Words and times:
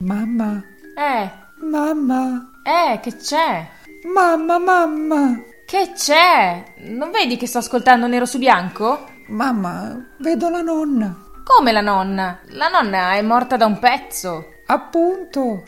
Mamma, 0.00 0.62
Eh, 0.96 1.30
mamma, 1.60 2.50
eh, 2.62 3.00
che 3.00 3.16
c'è? 3.16 3.66
mamma, 4.12 4.58
mamma. 4.58 5.40
Che 5.66 5.92
c'è? 5.94 6.74
Non 6.86 7.10
vedi 7.10 7.36
che 7.36 7.46
sto 7.46 7.58
ascoltando 7.58 8.06
nero 8.06 8.24
su 8.24 8.38
bianco? 8.38 9.06
Mamma, 9.28 10.14
vedo 10.18 10.48
la 10.48 10.62
nonna. 10.62 11.14
Come 11.44 11.72
la 11.72 11.80
nonna? 11.80 12.40
La 12.50 12.68
nonna 12.68 13.12
è 13.14 13.22
morta 13.22 13.56
da 13.56 13.66
un 13.66 13.78
pezzo. 13.78 14.46
Appunto. 14.66 15.64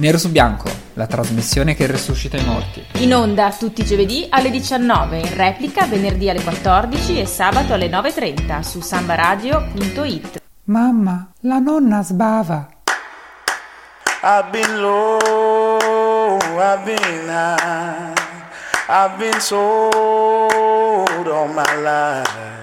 Nero 0.00 0.16
su 0.16 0.30
bianco, 0.30 0.70
la 0.94 1.06
trasmissione 1.06 1.74
che 1.74 1.86
resuscita 1.86 2.38
i 2.38 2.44
morti. 2.46 2.82
In 3.00 3.14
onda 3.14 3.52
tutti 3.52 3.82
i 3.82 3.84
giovedì 3.84 4.26
alle 4.30 4.48
19, 4.48 5.18
in 5.18 5.36
replica 5.36 5.84
venerdì 5.84 6.30
alle 6.30 6.42
14 6.42 7.20
e 7.20 7.26
sabato 7.26 7.74
alle 7.74 7.90
9.30 7.90 8.60
su 8.60 8.80
sambaradio.it. 8.80 10.40
Mamma, 10.64 11.30
la 11.40 11.58
nonna 11.58 12.02
sbava. 12.02 12.66
I've 14.22 14.48
been 14.50 14.80
low, 14.80 16.38
I've 16.56 16.82
been 16.82 17.28
high, 17.28 18.14
I've 18.88 19.18
been 19.18 19.38
sold 19.38 21.26
all 21.26 21.48
my 21.48 21.76
life. 21.82 22.59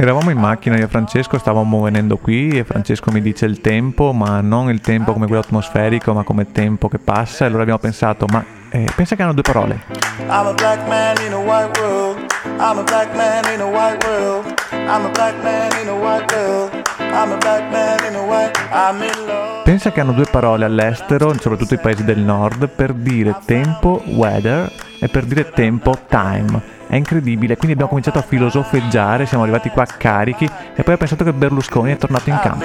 Eravamo 0.00 0.30
in 0.30 0.38
macchina 0.38 0.78
io 0.78 0.84
e 0.84 0.88
Francesco, 0.88 1.36
stavamo 1.36 1.82
venendo 1.82 2.16
qui 2.16 2.48
e 2.48 2.64
Francesco 2.64 3.10
mi 3.10 3.20
dice 3.20 3.44
il 3.44 3.60
tempo, 3.60 4.14
ma 4.14 4.40
non 4.40 4.70
il 4.70 4.80
tempo 4.80 5.12
come 5.12 5.26
quello 5.26 5.42
atmosferico, 5.42 6.14
ma 6.14 6.22
come 6.22 6.50
tempo 6.50 6.88
che 6.88 6.98
passa. 6.98 7.44
E 7.44 7.48
allora 7.48 7.60
abbiamo 7.60 7.80
pensato, 7.80 8.24
ma 8.32 8.42
eh, 8.70 8.86
pensa 8.96 9.14
che 9.14 9.22
hanno 9.22 9.34
due 9.34 9.42
parole. 9.42 9.82
I'm 10.20 10.46
a 10.46 10.54
black 10.54 10.88
man 10.88 11.16
in 11.22 11.34
a 11.34 11.36
white 11.36 11.78
world. 11.78 12.16
I'm 12.58 12.78
a 12.78 12.82
black 12.82 13.14
man 13.14 13.44
in 13.52 13.60
a 13.60 13.66
white 13.66 14.06
world. 14.06 14.54
I'm 14.72 15.04
a 15.04 15.10
black 15.10 15.34
man 15.42 15.70
in 15.82 15.88
a 15.88 15.92
white 15.92 16.34
world. 16.34 16.82
I'm 16.98 17.32
a 17.32 17.36
black 17.36 17.70
man 17.70 17.98
in 18.08 18.14
a 18.14 18.22
white. 18.22 18.58
I'm 18.72 19.02
in 19.02 19.26
love. 19.26 19.62
Pensa 19.64 19.92
che 19.92 20.00
hanno 20.00 20.12
due 20.12 20.26
parole 20.30 20.64
all'estero, 20.64 21.34
soprattutto 21.38 21.74
i 21.74 21.78
paesi 21.78 22.04
del 22.04 22.20
nord, 22.20 22.68
per 22.68 22.94
dire 22.94 23.36
tempo, 23.44 24.02
weather, 24.06 24.72
e 24.98 25.08
per 25.08 25.26
dire 25.26 25.50
tempo, 25.50 25.94
time. 26.08 26.78
È 26.90 26.96
incredibile, 26.96 27.54
quindi 27.54 27.74
abbiamo 27.74 27.90
cominciato 27.90 28.18
a 28.18 28.22
filosofeggiare, 28.22 29.24
siamo 29.24 29.44
arrivati 29.44 29.68
qua 29.68 29.86
carichi 29.86 30.50
e 30.74 30.82
poi 30.82 30.94
ho 30.94 30.96
pensato 30.96 31.22
che 31.22 31.32
Berlusconi 31.32 31.92
è 31.92 31.96
tornato 31.96 32.30
in 32.30 32.38
campo. 32.42 32.64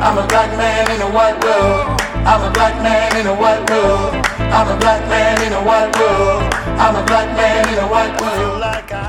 I'm 0.00 0.18
a 0.18 0.26
black 0.26 0.56
man 0.56 0.90
in 0.92 1.02
a 1.02 1.06
white 1.06 1.38
world. 1.44 2.00
I'm 2.24 2.42
a 2.42 2.50
black 2.50 2.82
man 2.82 3.16
in 3.16 3.26
a 3.28 3.32
white 3.32 3.70
world. 3.70 4.14
I'm 4.50 4.68
a 4.68 4.76
black 4.76 5.06
man 5.08 5.40
in 5.46 5.52
a 5.52 5.60
white 5.60 5.96
world. 5.96 6.54
I'm 6.76 6.96
a 6.96 7.02
black 7.04 7.28
man 7.36 7.68
in 7.68 7.78
a 7.78 7.86
white 7.86 8.20
world. 8.20 8.64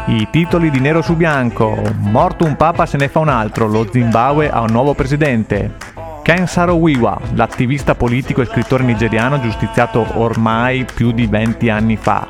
I 0.05 0.27
titoli 0.29 0.69
di 0.69 0.79
nero 0.79 1.01
su 1.01 1.15
bianco. 1.15 1.81
Morto 2.01 2.45
un 2.45 2.55
papa 2.55 2.85
se 2.85 2.97
ne 2.97 3.07
fa 3.07 3.17
un 3.17 3.29
altro. 3.29 3.65
Lo 3.65 3.87
Zimbabwe 3.91 4.51
ha 4.51 4.61
un 4.61 4.69
nuovo 4.69 4.93
presidente. 4.93 5.97
Ken 6.29 6.45
Saro-Wiwa, 6.45 7.19
l'attivista 7.33 7.95
politico 7.95 8.43
e 8.43 8.45
scrittore 8.45 8.83
nigeriano 8.83 9.41
giustiziato 9.41 10.05
ormai 10.19 10.85
più 10.85 11.11
di 11.11 11.25
20 11.25 11.71
anni 11.71 11.97
fa. 11.97 12.27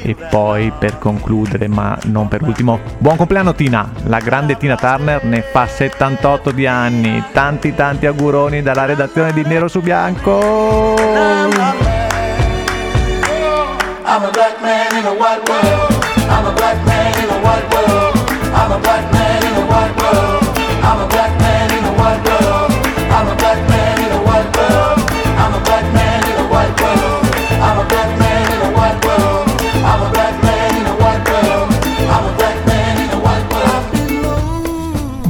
E 0.00 0.14
poi, 0.14 0.72
per 0.78 0.98
concludere, 0.98 1.68
ma 1.68 1.94
non 2.04 2.26
per 2.26 2.40
ultimo, 2.40 2.80
buon 2.96 3.18
compleanno 3.18 3.54
Tina! 3.54 3.86
La 4.04 4.20
grande 4.20 4.56
Tina 4.56 4.76
Turner 4.76 5.24
ne 5.24 5.42
fa 5.42 5.66
78 5.66 6.52
di 6.52 6.66
anni. 6.66 7.22
Tanti 7.34 7.74
tanti 7.74 8.06
auguroni 8.06 8.62
dalla 8.62 8.86
redazione 8.86 9.34
di 9.34 9.42
Nero 9.42 9.68
su 9.68 9.82
Bianco! 9.82 10.94
I'm 14.06 14.24
a 14.24 14.30
black 14.30 14.58
man 14.62 14.96
in 14.96 15.04
a 15.04 15.12
white 15.12 15.46
world. 15.50 15.92
I'm 16.30 16.46
a 16.46 16.52
black 16.54 16.82
man 16.86 17.12
in 17.22 17.28
a 17.28 17.40
white 17.42 17.74
world. 17.74 18.16
I'm 18.54 18.72
a 21.00 21.06
black 21.06 21.40
man 21.40 21.43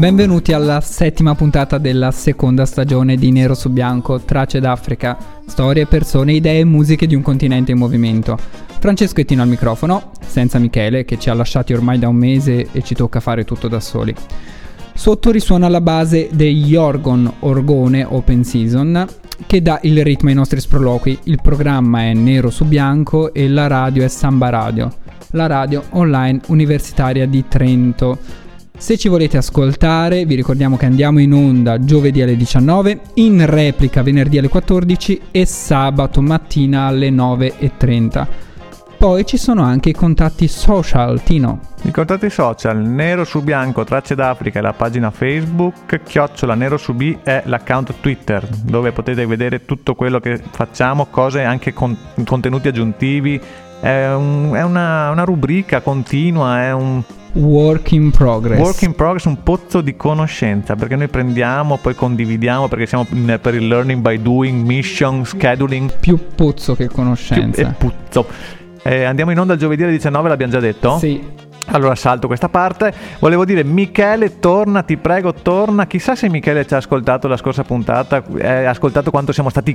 Benvenuti 0.05 0.53
alla 0.53 0.83
settima 0.83 1.35
puntata 1.35 1.79
della 1.79 2.11
seconda 2.11 2.67
stagione 2.67 3.17
di 3.17 3.31
Nero 3.31 3.55
su 3.55 3.71
Bianco, 3.71 4.21
Tracce 4.21 4.61
d'Africa, 4.61 5.17
storie, 5.47 5.87
persone, 5.87 6.35
idee 6.35 6.59
e 6.59 6.65
musiche 6.65 7.07
di 7.07 7.15
un 7.15 7.23
continente 7.23 7.73
in 7.73 7.79
movimento. 7.79 8.37
Francesco 8.81 9.23
e 9.23 9.25
Tino 9.25 9.41
al 9.41 9.49
microfono, 9.49 10.11
senza 10.21 10.59
Michele 10.59 11.07
che 11.07 11.19
ci 11.19 11.31
ha 11.31 11.35
lasciati 11.35 11.73
ormai 11.73 11.99
da 11.99 12.09
un 12.09 12.17
mese 12.17 12.69
e 12.71 12.83
ci 12.83 12.95
tocca 12.95 13.19
fare 13.21 13.45
tutto 13.45 13.67
da 13.67 13.81
soli. 13.81 14.15
Sotto 14.93 15.31
risuona 15.31 15.69
la 15.69 15.81
base 15.81 16.29
degli 16.31 16.77
Orgon 16.77 17.37
Orgone 17.39 18.05
Open 18.05 18.45
Season 18.45 19.07
che 19.47 19.63
dà 19.63 19.79
il 19.85 20.05
ritmo 20.05 20.29
ai 20.29 20.35
nostri 20.35 20.61
sproloqui. 20.61 21.21
Il 21.23 21.39
programma 21.43 22.03
è 22.03 22.13
Nero 22.13 22.51
su 22.51 22.67
Bianco 22.67 23.33
e 23.33 23.49
la 23.49 23.69
radio 23.69 24.05
è 24.05 24.09
Samba 24.09 24.51
Radio, 24.51 24.95
la 25.31 25.47
radio 25.47 25.83
online 25.93 26.43
universitaria 26.49 27.27
di 27.27 27.45
Trento. 27.49 28.43
Se 28.77 28.99
ci 28.99 29.09
volete 29.09 29.37
ascoltare, 29.37 30.25
vi 30.27 30.35
ricordiamo 30.35 30.77
che 30.77 30.85
andiamo 30.85 31.21
in 31.21 31.33
onda 31.33 31.79
giovedì 31.79 32.23
alle 32.23 32.37
19, 32.37 33.01
in 33.15 33.47
replica 33.47 34.03
venerdì 34.03 34.37
alle 34.39 34.49
14 34.49 35.21
e 35.31 35.47
sabato 35.47 36.21
mattina 36.21 36.87
alle 36.87 37.09
9.30. 37.11 38.27
Poi 38.99 39.25
ci 39.25 39.37
sono 39.37 39.63
anche 39.63 39.91
i 39.91 39.95
contatti 39.95 40.49
social, 40.49 41.23
Tino. 41.23 41.61
I 41.83 41.93
contatti 41.93 42.29
social 42.29 42.79
Nero 42.79 43.25
su 43.25 43.43
Bianco 43.43 43.85
Tracce 43.85 44.17
d'Africa 44.17 44.59
è 44.59 44.63
la 44.63 44.73
pagina 44.73 45.13
Facebook, 45.13 46.03
Chiocciola 46.03 46.55
Nero 46.55 46.77
su 46.77 46.95
B 46.95 47.19
è 47.23 47.43
l'account 47.47 47.95
Twitter 48.01 48.45
dove 48.65 48.91
potete 48.91 49.25
vedere 49.25 49.65
tutto 49.65 49.95
quello 49.95 50.19
che 50.19 50.43
facciamo, 50.51 51.07
cose 51.07 51.43
anche 51.45 51.73
con 51.73 51.97
contenuti 52.25 52.69
aggiuntivi. 52.69 53.41
È, 53.81 54.13
un- 54.13 54.53
è 54.55 54.63
una, 54.63 55.11
una 55.11 55.25
rubrica 55.25 55.81
continua, 55.81 56.63
è 56.63 56.73
un 56.73 57.03
Work 57.37 57.91
in 57.93 58.11
progress. 58.13 58.61
work 58.61 58.83
in 58.83 58.95
progress, 58.95 59.25
un 59.25 59.43
pozzo 59.43 59.81
di 59.81 59.97
conoscenza 59.97 60.77
perché 60.77 60.95
noi 60.95 61.09
prendiamo, 61.09 61.79
poi 61.79 61.95
condividiamo 61.95 62.69
perché 62.69 62.87
siamo 62.87 63.07
in- 63.11 63.39
per 63.43 63.55
il 63.55 63.67
learning 63.67 64.01
by 64.01 64.23
doing, 64.23 64.65
mission, 64.65 65.25
scheduling 65.25 65.93
Più 65.99 66.17
pozzo 66.37 66.77
che 66.77 66.87
più- 66.87 66.95
conoscenza. 66.95 67.61
e 67.61 67.67
puzzo. 67.77 68.27
Eh, 68.85 69.03
andiamo 69.03 69.33
in 69.33 69.39
onda 69.41 69.55
il 69.55 69.59
giovedì 69.59 69.83
alle 69.83 69.93
19, 69.93 70.29
l'abbiamo 70.29 70.53
già 70.53 70.61
detto? 70.61 70.99
Sì, 70.99 71.43
Allora 71.69 71.95
salto 71.95 72.27
questa 72.27 72.51
parte. 72.51 72.93
Volevo 73.21 73.47
dire, 73.47 73.65
Michele, 73.65 74.39
torna, 74.39 74.83
ti 74.83 74.99
prego, 74.99 75.33
torna. 75.33 75.87
Chissà 75.87 76.15
se 76.15 76.29
Michele 76.29 76.67
ci 76.67 76.75
ha 76.75 76.77
ascoltato 76.77 77.27
la 77.27 77.39
scorsa 77.39 77.63
puntata, 77.65 78.23
eh, 78.37 78.65
ha 78.67 78.69
ascoltato 78.71 79.11
quanto 79.11 79.33
siamo 79.33 79.49
stati 79.49 79.75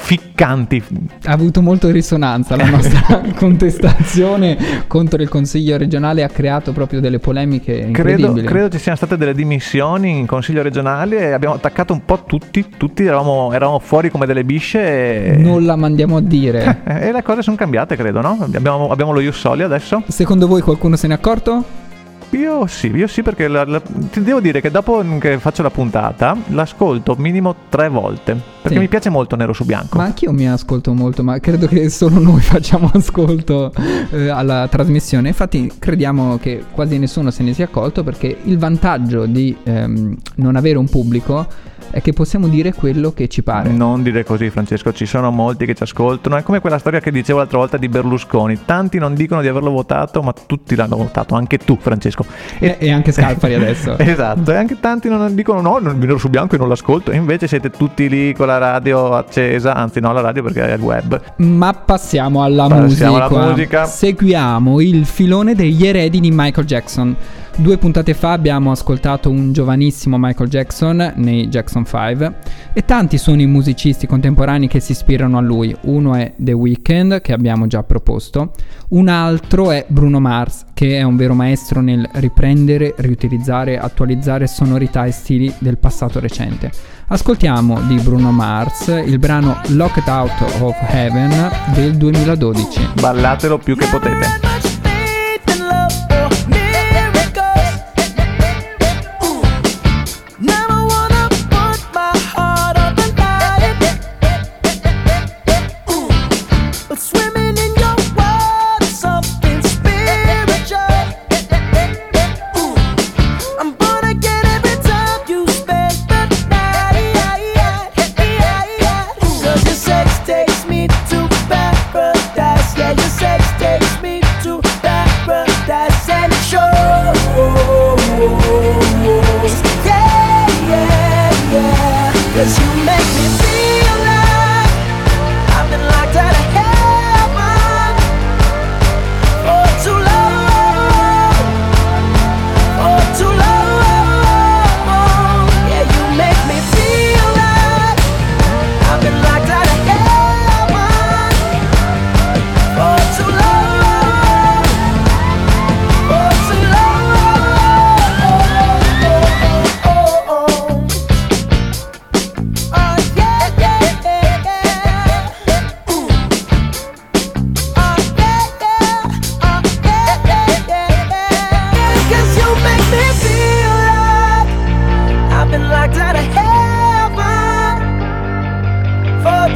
ficcanti. 0.00 0.82
ha 1.24 1.32
avuto 1.32 1.60
molto 1.60 1.90
risonanza 1.90 2.56
la 2.56 2.64
nostra 2.64 3.22
contestazione 3.36 4.84
contro 4.86 5.22
il 5.22 5.28
Consiglio 5.28 5.76
regionale, 5.76 6.24
ha 6.24 6.28
creato 6.28 6.72
proprio 6.72 7.00
delle 7.00 7.18
polemiche 7.18 7.90
Credo, 7.92 8.32
credo 8.32 8.68
ci 8.70 8.78
siano 8.78 8.96
state 8.96 9.16
delle 9.16 9.34
dimissioni 9.34 10.18
in 10.18 10.26
consiglio 10.26 10.62
regionale 10.62 11.18
e 11.18 11.30
abbiamo 11.32 11.54
attaccato 11.54 11.92
un 11.92 12.04
po' 12.04 12.24
tutti. 12.24 12.66
Tutti 12.76 13.04
eravamo, 13.04 13.52
eravamo 13.52 13.78
fuori 13.78 14.10
come 14.10 14.26
delle 14.26 14.44
bisce. 14.44 15.34
E... 15.34 15.36
Non 15.36 15.64
la 15.64 15.76
mandiamo 15.76 16.16
a 16.16 16.20
dire. 16.20 16.82
e 16.86 17.12
le 17.12 17.22
cose 17.22 17.42
sono 17.42 17.56
cambiate, 17.56 17.96
credo, 17.96 18.20
no? 18.20 18.38
Abbiamo, 18.40 18.90
abbiamo 18.90 19.12
lo 19.12 19.20
Ius 19.20 19.38
Soli 19.38 19.62
adesso? 19.62 20.02
Secondo 20.08 20.46
voi 20.46 20.62
qualcuno 20.62 20.96
se 20.96 21.06
n'è 21.06 21.14
accorto? 21.14 21.88
Io 22.32 22.66
sì, 22.68 22.86
io 22.94 23.08
sì 23.08 23.22
perché 23.22 23.48
la- 23.48 23.64
la- 23.64 23.80
ti 23.80 24.22
devo 24.22 24.38
dire 24.40 24.60
che 24.60 24.70
dopo 24.70 25.04
che 25.18 25.38
faccio 25.40 25.62
la 25.62 25.70
puntata 25.70 26.36
l'ascolto 26.48 27.16
minimo 27.18 27.54
tre 27.68 27.88
volte 27.88 28.34
perché 28.62 28.76
Sì. 28.76 28.78
mi 28.78 28.88
piace 28.88 29.10
molto 29.10 29.34
nero 29.34 29.52
su 29.52 29.64
bianco. 29.64 29.96
Ma 29.98 30.04
anch'io 30.04 30.30
mi 30.32 30.48
ascolto 30.48 30.92
molto, 30.94 31.24
ma 31.24 31.40
credo 31.40 31.66
che 31.66 31.88
solo 31.88 32.20
noi 32.20 32.38
facciamo 32.42 32.88
ascolto 32.94 33.72
eh, 34.12 34.28
alla 34.28 34.68
trasmissione. 34.68 35.28
Infatti 35.28 35.72
crediamo 35.76 36.38
che 36.38 36.62
quasi 36.70 36.98
nessuno 36.98 37.30
se 37.32 37.42
ne 37.42 37.52
sia 37.52 37.64
accolto 37.64 38.04
perché 38.04 38.36
il 38.44 38.58
vantaggio 38.58 39.26
di 39.26 39.56
ehm, 39.64 40.16
non 40.36 40.54
avere 40.54 40.78
un 40.78 40.88
pubblico 40.88 41.46
è 41.90 42.00
che 42.00 42.12
possiamo 42.12 42.48
dire 42.48 42.72
quello 42.72 43.12
che 43.12 43.28
ci 43.28 43.42
pare. 43.42 43.70
Non 43.70 44.02
dire 44.02 44.24
così 44.24 44.50
Francesco, 44.50 44.92
ci 44.92 45.06
sono 45.06 45.30
molti 45.30 45.66
che 45.66 45.74
ci 45.74 45.82
ascoltano, 45.82 46.36
è 46.36 46.42
come 46.42 46.60
quella 46.60 46.78
storia 46.78 47.00
che 47.00 47.10
dicevo 47.10 47.38
l'altra 47.38 47.58
volta 47.58 47.76
di 47.76 47.88
Berlusconi, 47.88 48.60
tanti 48.64 48.98
non 48.98 49.14
dicono 49.14 49.40
di 49.40 49.48
averlo 49.48 49.70
votato 49.70 50.22
ma 50.22 50.32
tutti 50.46 50.74
l'hanno 50.74 50.96
votato, 50.96 51.34
anche 51.34 51.58
tu 51.58 51.76
Francesco. 51.80 52.24
E, 52.58 52.76
e 52.78 52.90
anche 52.90 53.12
Scalfari 53.12 53.54
adesso. 53.54 53.96
esatto, 53.98 54.52
e 54.52 54.56
anche 54.56 54.78
tanti 54.80 55.08
non 55.08 55.34
dicono 55.34 55.60
no, 55.60 55.78
non 55.80 55.98
nero 55.98 56.18
su 56.18 56.28
bianco 56.28 56.54
io 56.54 56.60
non 56.60 56.68
l'ascolto, 56.68 57.10
e 57.10 57.16
invece 57.16 57.46
siete 57.48 57.70
tutti 57.70 58.08
lì 58.08 58.34
con 58.34 58.46
la 58.46 58.58
radio 58.58 59.14
accesa, 59.14 59.74
anzi 59.74 60.00
no 60.00 60.12
la 60.12 60.20
radio 60.20 60.42
perché 60.42 60.66
è 60.66 60.74
il 60.74 60.80
web. 60.80 61.20
Ma 61.36 61.72
passiamo 61.72 62.42
alla 62.42 62.66
Passiamo 62.68 63.16
alla 63.16 63.28
musica. 63.28 63.50
musica. 63.50 63.84
Seguiamo 63.86 64.80
il 64.80 65.04
filone 65.06 65.54
degli 65.54 65.86
eredi 65.86 66.20
di 66.20 66.30
Michael 66.30 66.66
Jackson. 66.66 67.16
Due 67.56 67.76
puntate 67.76 68.14
fa 68.14 68.32
abbiamo 68.32 68.70
ascoltato 68.70 69.28
un 69.28 69.52
giovanissimo 69.52 70.16
Michael 70.18 70.48
Jackson 70.48 71.12
nei 71.16 71.48
Jackson 71.48 71.79
Jackson 71.84 71.84
5 71.84 72.34
e 72.72 72.84
tanti 72.84 73.18
sono 73.18 73.40
i 73.40 73.46
musicisti 73.46 74.06
contemporanei 74.06 74.68
che 74.68 74.80
si 74.80 74.92
ispirano 74.92 75.38
a 75.38 75.40
lui. 75.40 75.74
Uno 75.82 76.14
è 76.14 76.32
The 76.36 76.52
Weeknd, 76.52 77.20
che 77.20 77.32
abbiamo 77.32 77.66
già 77.66 77.82
proposto, 77.82 78.52
un 78.90 79.08
altro 79.08 79.70
è 79.70 79.84
Bruno 79.88 80.20
Mars, 80.20 80.66
che 80.74 80.98
è 80.98 81.02
un 81.02 81.16
vero 81.16 81.34
maestro 81.34 81.80
nel 81.80 82.08
riprendere, 82.14 82.94
riutilizzare, 82.98 83.78
attualizzare 83.78 84.46
sonorità 84.46 85.04
e 85.04 85.10
stili 85.10 85.52
del 85.58 85.78
passato 85.78 86.20
recente. 86.20 86.70
Ascoltiamo 87.08 87.80
di 87.88 87.96
Bruno 87.96 88.30
Mars 88.30 88.86
il 89.04 89.18
brano 89.18 89.60
Locked 89.68 90.06
Out 90.06 90.60
of 90.60 90.76
Heaven 90.92 91.50
del 91.74 91.96
2012. 91.96 92.90
Ballatelo 93.00 93.58
più 93.58 93.76
che 93.76 93.86
potete. 93.86 94.49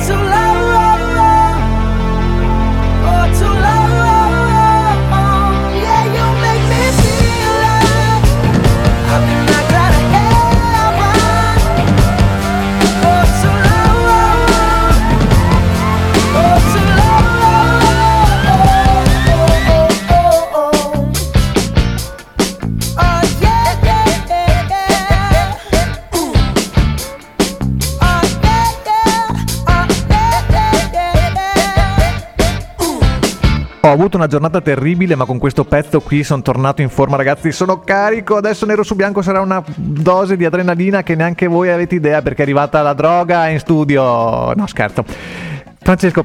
too 0.00 0.12
late. 0.12 0.33
Avuto 33.94 34.16
una 34.16 34.26
giornata 34.26 34.60
terribile, 34.60 35.14
ma 35.14 35.24
con 35.24 35.38
questo 35.38 35.64
pezzo 35.64 36.00
qui 36.00 36.22
sono 36.22 36.42
tornato 36.42 36.82
in 36.82 36.88
forma, 36.88 37.16
ragazzi. 37.16 37.50
Sono 37.52 37.80
carico. 37.80 38.36
Adesso 38.36 38.66
nero 38.66 38.82
su 38.82 38.94
bianco 38.94 39.22
sarà 39.22 39.40
una 39.40 39.62
dose 39.74 40.36
di 40.36 40.44
adrenalina 40.44 41.02
che 41.02 41.14
neanche 41.14 41.46
voi 41.46 41.70
avete 41.70 41.94
idea 41.94 42.22
perché 42.22 42.40
è 42.40 42.42
arrivata 42.42 42.82
la 42.82 42.92
droga 42.92 43.48
in 43.48 43.58
studio. 43.58 44.52
No, 44.54 44.66
scherzo. 44.66 45.04
Francesco, 45.80 46.24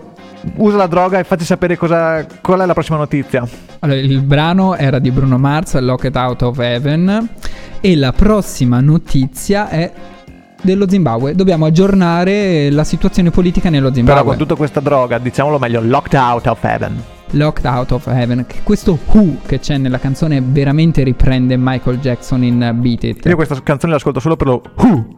usa 0.55 0.77
la 0.77 0.87
droga 0.87 1.19
e 1.19 1.23
facci 1.23 1.45
sapere 1.45 1.77
cosa, 1.77 2.25
qual 2.41 2.61
è 2.61 2.65
la 2.65 2.73
prossima 2.73 2.97
notizia. 2.97 3.47
Allora, 3.79 3.99
il 3.99 4.21
brano 4.21 4.75
era 4.75 4.99
di 4.99 5.11
Bruno 5.11 5.37
Mars, 5.37 5.77
Locked 5.79 6.15
Out 6.15 6.41
of 6.41 6.59
Heaven. 6.59 7.29
E 7.81 7.95
la 7.95 8.11
prossima 8.11 8.81
notizia 8.81 9.69
è 9.69 9.91
dello 10.61 10.89
Zimbabwe. 10.89 11.35
Dobbiamo 11.35 11.65
aggiornare 11.65 12.69
la 12.71 12.83
situazione 12.83 13.29
politica 13.29 13.69
nello 13.69 13.89
Però 13.89 13.95
Zimbabwe. 13.95 14.23
con 14.23 14.37
tutta 14.37 14.55
questa 14.55 14.79
droga, 14.81 15.17
diciamolo 15.17 15.57
meglio, 15.59 15.81
locked 15.81 16.13
out 16.19 16.47
of 16.47 16.63
heaven. 16.63 17.01
Locked 17.31 17.65
Out 17.65 17.91
of 17.91 18.07
Heaven. 18.07 18.45
Questo 18.63 18.97
Who 19.11 19.37
che 19.45 19.59
c'è 19.59 19.77
nella 19.77 19.99
canzone 19.99 20.41
veramente 20.41 21.03
riprende 21.03 21.57
Michael 21.57 21.99
Jackson 21.99 22.43
in 22.43 22.75
Beat 22.75 23.03
It. 23.03 23.25
Io 23.25 23.35
questa 23.35 23.61
canzone 23.61 23.93
l'ascolto 23.93 24.19
solo 24.19 24.35
per 24.35 24.47
lo 24.47 24.61
Who. 24.75 25.17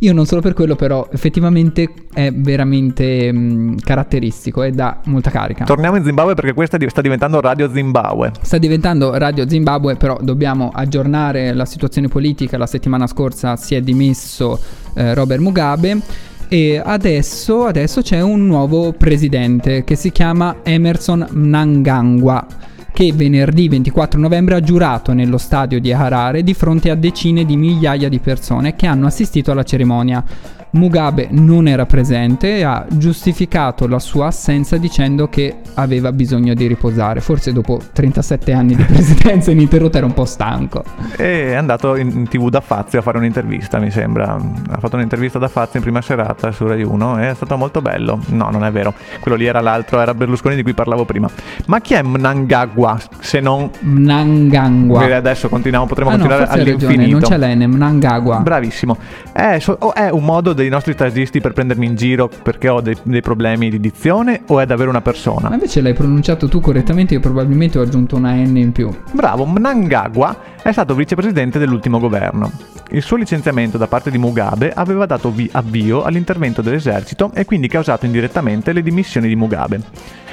Io 0.00 0.12
non 0.12 0.24
solo 0.24 0.40
per 0.40 0.54
quello, 0.54 0.76
però 0.76 1.08
effettivamente 1.12 1.92
è 2.12 2.32
veramente 2.32 3.30
mh, 3.30 3.76
caratteristico 3.82 4.62
e 4.62 4.70
dà 4.70 5.00
molta 5.04 5.30
carica. 5.30 5.64
Torniamo 5.64 5.96
in 5.96 6.04
Zimbabwe 6.04 6.34
perché 6.34 6.54
questa 6.54 6.78
sta 6.88 7.00
diventando 7.00 7.40
Radio 7.40 7.70
Zimbabwe. 7.70 8.32
Sta 8.40 8.58
diventando 8.58 9.16
Radio 9.18 9.48
Zimbabwe, 9.48 9.96
però 9.96 10.18
dobbiamo 10.20 10.70
aggiornare 10.72 11.52
la 11.52 11.66
situazione 11.66 12.08
politica. 12.08 12.56
La 12.56 12.66
settimana 12.66 13.06
scorsa 13.06 13.56
si 13.56 13.74
è 13.74 13.80
dimesso 13.80 14.58
eh, 14.94 15.12
Robert 15.14 15.40
Mugabe 15.40 16.00
e 16.52 16.82
adesso, 16.84 17.64
adesso 17.64 18.02
c'è 18.02 18.20
un 18.20 18.44
nuovo 18.44 18.92
presidente 18.92 19.84
che 19.84 19.94
si 19.94 20.10
chiama 20.10 20.56
Emerson 20.64 21.24
Mnangagwa 21.30 22.44
che 22.92 23.12
venerdì 23.12 23.68
24 23.68 24.18
novembre 24.18 24.56
ha 24.56 24.60
giurato 24.60 25.12
nello 25.12 25.38
stadio 25.38 25.78
di 25.78 25.92
Harare 25.92 26.42
di 26.42 26.52
fronte 26.52 26.90
a 26.90 26.96
decine 26.96 27.44
di 27.44 27.56
migliaia 27.56 28.08
di 28.08 28.18
persone 28.18 28.74
che 28.74 28.88
hanno 28.88 29.06
assistito 29.06 29.52
alla 29.52 29.62
cerimonia. 29.62 30.24
Mugabe 30.72 31.28
non 31.30 31.66
era 31.66 31.84
presente 31.86 32.58
e 32.58 32.62
ha 32.62 32.86
giustificato 32.88 33.88
la 33.88 33.98
sua 33.98 34.26
assenza 34.26 34.76
dicendo 34.76 35.28
che 35.28 35.56
aveva 35.74 36.12
bisogno 36.12 36.54
di 36.54 36.66
riposare. 36.66 37.20
Forse 37.20 37.52
dopo 37.52 37.80
37 37.92 38.52
anni 38.52 38.76
di 38.76 38.84
presidenza 38.90 39.50
ininterrotta 39.50 39.98
era 39.98 40.06
un 40.06 40.14
po' 40.14 40.24
stanco. 40.24 40.84
E 41.16 41.48
è 41.50 41.54
andato 41.54 41.96
in, 41.96 42.28
tv 42.28 42.48
da 42.50 42.60
Fazio 42.60 43.00
a 43.00 43.02
fare 43.02 43.18
un'intervista, 43.18 43.78
mi 43.78 43.90
sembra. 43.90 44.34
Ha 44.34 44.78
fatto 44.78 44.96
un'intervista 44.96 45.38
da 45.38 45.48
Fazio 45.48 45.78
in 45.78 45.84
prima 45.84 46.00
serata 46.02 46.52
su 46.52 46.66
Rai 46.66 46.82
1 46.82 47.18
e 47.20 47.30
è 47.30 47.34
stato 47.34 47.56
molto 47.56 47.82
bello. 47.82 48.20
No, 48.28 48.50
non 48.50 48.64
è 48.64 48.70
vero. 48.70 48.94
Quello 49.20 49.36
lì 49.36 49.46
era 49.46 49.60
l'altro, 49.60 50.00
era 50.00 50.14
Berlusconi 50.14 50.54
di 50.54 50.62
cui 50.62 50.74
parlavo 50.74 51.04
prima. 51.04 51.28
Ma 51.66 51.80
chi 51.80 51.94
è 51.94 52.02
Mnangagwa 52.02 52.98
se 53.18 53.40
non... 53.40 53.70
Mnangagwa. 53.80 55.16
Adesso 55.16 55.48
continuiamo, 55.48 55.86
potremo 55.86 56.10
Ah 56.10 56.16
no, 56.16 56.18
continuare 56.18 56.46
forse 56.46 56.60
hai 56.60 56.70
ragione, 56.70 56.94
all'infinito. 56.94 57.28
non 57.28 57.40
c'è 57.40 57.54
l'N, 57.56 57.70
Mnangagwa. 57.74 58.38
Bravissimo. 58.38 58.96
È, 59.32 59.58
so- 59.58 59.76
o 59.78 59.94
è 59.94 60.10
un 60.10 60.24
modo 60.24 60.52
dei 60.60 60.68
nostri 60.68 60.92
stagisti 60.92 61.40
per 61.40 61.52
prendermi 61.52 61.86
in 61.86 61.96
giro 61.96 62.28
perché 62.28 62.68
ho 62.68 62.80
dei, 62.80 62.96
dei 63.02 63.22
problemi 63.22 63.70
di 63.70 63.80
dizione 63.80 64.42
o 64.46 64.60
è 64.60 64.66
davvero 64.66 64.90
una 64.90 65.00
persona? 65.00 65.48
Ma 65.48 65.54
invece 65.54 65.80
l'hai 65.80 65.94
pronunciato 65.94 66.48
tu 66.48 66.60
correttamente, 66.60 67.14
io 67.14 67.20
probabilmente 67.20 67.78
ho 67.78 67.82
aggiunto 67.82 68.16
una 68.16 68.32
N 68.34 68.56
in 68.56 68.72
più. 68.72 68.90
Bravo, 69.12 69.46
Mnangagwa 69.46 70.36
è 70.62 70.70
stato 70.72 70.94
vicepresidente 70.94 71.58
dell'ultimo 71.58 71.98
governo. 71.98 72.52
Il 72.90 73.02
suo 73.02 73.16
licenziamento 73.16 73.78
da 73.78 73.86
parte 73.86 74.10
di 74.10 74.18
Mugabe 74.18 74.72
aveva 74.72 75.06
dato 75.06 75.30
vi- 75.30 75.48
avvio 75.52 76.02
all'intervento 76.02 76.60
dell'esercito 76.60 77.30
e 77.32 77.44
quindi 77.44 77.68
causato 77.68 78.04
indirettamente 78.04 78.72
le 78.72 78.82
dimissioni 78.82 79.28
di 79.28 79.36
Mugabe. 79.36 79.80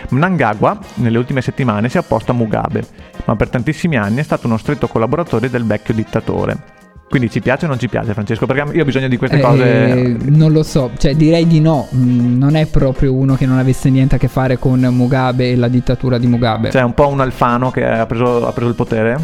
Mnangagwa 0.10 0.78
nelle 0.96 1.18
ultime 1.18 1.42
settimane 1.42 1.88
si 1.88 1.98
è 1.98 2.00
opposto 2.00 2.32
a 2.32 2.34
Mugabe, 2.34 2.86
ma 3.26 3.36
per 3.36 3.50
tantissimi 3.50 3.96
anni 3.96 4.20
è 4.20 4.24
stato 4.24 4.48
uno 4.48 4.58
stretto 4.58 4.88
collaboratore 4.88 5.50
del 5.50 5.66
vecchio 5.66 5.94
dittatore. 5.94 6.76
Quindi 7.10 7.30
ci 7.30 7.40
piace 7.40 7.66
o 7.66 7.68
non 7.70 7.80
ci 7.80 7.88
piace, 7.88 8.12
Francesco? 8.14 8.46
Perché 8.46 8.76
io 8.76 8.82
ho 8.82 8.86
bisogno 8.86 9.08
di 9.08 9.16
queste 9.18 9.38
Eh, 9.38 9.42
cose. 9.42 10.18
non 10.26 10.52
lo 10.52 10.62
so, 10.64 10.92
cioè 10.98 11.16
direi 11.16 11.48
di 11.48 11.62
no. 11.62 11.88
Mm, 11.96 12.38
non 12.38 12.56
è 12.56 12.66
proprio 12.66 13.14
uno 13.14 13.36
che 13.36 13.46
non 13.46 13.58
avesse 13.58 13.90
niente 13.90 14.16
a 14.16 14.18
che 14.18 14.28
fare 14.28 14.58
con 14.60 14.80
Mugabe 14.82 15.52
e 15.52 15.56
la 15.56 15.70
dittatura 15.70 16.18
di 16.18 16.28
Mugabe. 16.28 16.70
Cioè, 16.70 16.82
un 16.84 16.94
po' 16.94 17.08
un 17.08 17.22
alfano 17.22 17.72
che 17.72 17.86
ha 17.86 18.06
preso, 18.06 18.46
ha 18.46 18.52
preso 18.52 18.70
il 18.70 18.76
potere. 18.76 19.18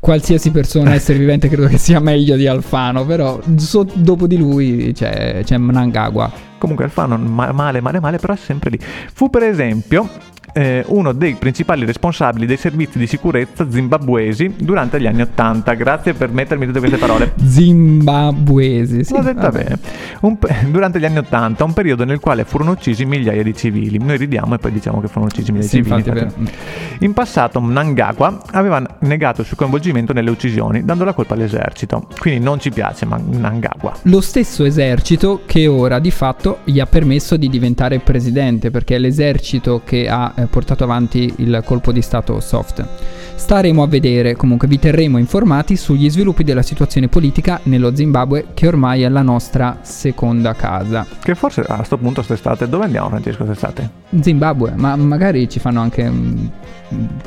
Qualsiasi 0.00 0.50
persona 0.50 0.94
essere 0.94 1.16
vivente 1.18 1.48
credo 1.48 1.68
che 1.68 1.78
sia 1.78 2.00
meglio 2.00 2.34
di 2.34 2.48
Alfano, 2.48 3.06
però 3.06 3.40
so- 3.56 3.86
dopo 3.94 4.26
di 4.26 4.36
lui 4.36 4.90
c'è, 4.92 5.42
c'è 5.44 5.56
Mnangagwa. 5.58 6.28
Comunque 6.58 6.86
Alfano 6.86 7.16
ma- 7.18 7.52
male, 7.52 7.80
male, 7.80 8.00
male, 8.00 8.18
però 8.18 8.32
è 8.32 8.36
sempre 8.36 8.70
lì. 8.70 8.80
Fu 9.12 9.30
per 9.30 9.44
esempio 9.44 10.08
eh, 10.52 10.84
uno 10.88 11.12
dei 11.12 11.34
principali 11.34 11.84
responsabili 11.84 12.46
dei 12.46 12.56
servizi 12.56 12.98
di 12.98 13.06
sicurezza 13.06 13.70
zimbabuesi 13.70 14.54
durante 14.58 15.00
gli 15.00 15.06
anni 15.06 15.22
Ottanta. 15.22 15.74
Grazie 15.74 16.14
per 16.14 16.30
mettermi 16.30 16.66
tutte 16.66 16.78
queste 16.78 16.98
parole. 16.98 17.32
Zimbabuesi, 17.44 19.04
sì. 19.04 19.12
L'ho 19.14 19.22
detta 19.22 19.50
bene. 19.50 19.78
Pe- 20.38 20.56
durante 20.70 20.98
gli 20.98 21.04
anni 21.04 21.18
Ottanta, 21.18 21.64
un 21.64 21.72
periodo 21.72 22.04
nel 22.04 22.20
quale 22.20 22.44
furono 22.44 22.72
uccisi 22.72 23.04
migliaia 23.04 23.42
di 23.42 23.54
civili. 23.54 23.98
Noi 23.98 24.16
ridiamo 24.16 24.54
e 24.54 24.58
poi 24.58 24.72
diciamo 24.72 25.00
che 25.00 25.08
furono 25.08 25.26
uccisi 25.26 25.52
migliaia 25.52 25.68
Sì, 25.70 25.80
di 25.80 25.88
civili. 25.88 26.18
è 26.18 26.22
infatti. 26.22 27.04
In 27.04 27.12
passato 27.12 27.60
Mnangagwa 27.60 28.42
aveva 28.52 28.84
negato 29.00 29.40
il 29.40 29.46
suo 29.46 29.56
coinvolgimento 29.56 30.12
nelle 30.12 30.30
uccisioni, 30.30 30.84
dando 30.84 31.04
la 31.04 31.12
colpa 31.12 31.34
all'esercito. 31.34 32.06
Quindi 32.18 32.44
non 32.44 32.60
ci 32.60 32.70
piace 32.70 33.06
ma 33.06 33.18
Mnangagwa. 33.18 33.94
Lo 34.02 34.20
stesso 34.20 34.64
esercito 34.64 35.42
che 35.46 35.66
ora 35.66 35.98
di 35.98 36.10
fatto 36.10 36.58
gli 36.64 36.80
ha 36.80 36.86
permesso 36.86 37.36
di 37.36 37.48
diventare 37.48 37.98
presidente, 37.98 38.70
perché 38.70 38.96
è 38.96 38.98
l'esercito 38.98 39.82
che 39.84 40.08
ha 40.08 40.32
portato 40.50 40.84
avanti 40.84 41.32
il 41.38 41.62
colpo 41.64 41.92
di 41.92 42.02
stato 42.02 42.40
soft. 42.40 42.86
Staremo 43.42 43.82
a 43.82 43.88
vedere, 43.88 44.36
comunque 44.36 44.68
vi 44.68 44.78
terremo 44.78 45.18
informati 45.18 45.76
sugli 45.76 46.08
sviluppi 46.08 46.44
della 46.44 46.62
situazione 46.62 47.08
politica 47.08 47.58
nello 47.64 47.94
Zimbabwe, 47.94 48.46
che 48.54 48.68
ormai 48.68 49.02
è 49.02 49.08
la 49.08 49.20
nostra 49.22 49.78
seconda 49.82 50.54
casa. 50.54 51.04
Che 51.20 51.34
forse 51.34 51.62
a 51.62 51.74
questo 51.74 51.98
punto 51.98 52.22
quest'estate, 52.22 52.68
dove 52.68 52.84
andiamo 52.84 53.08
Francesco 53.08 53.44
quest'estate? 53.44 53.90
Zimbabwe, 54.20 54.74
ma 54.76 54.94
magari 54.94 55.48
ci 55.48 55.58
fanno 55.58 55.80
anche 55.80 56.08
mm, 56.08 56.46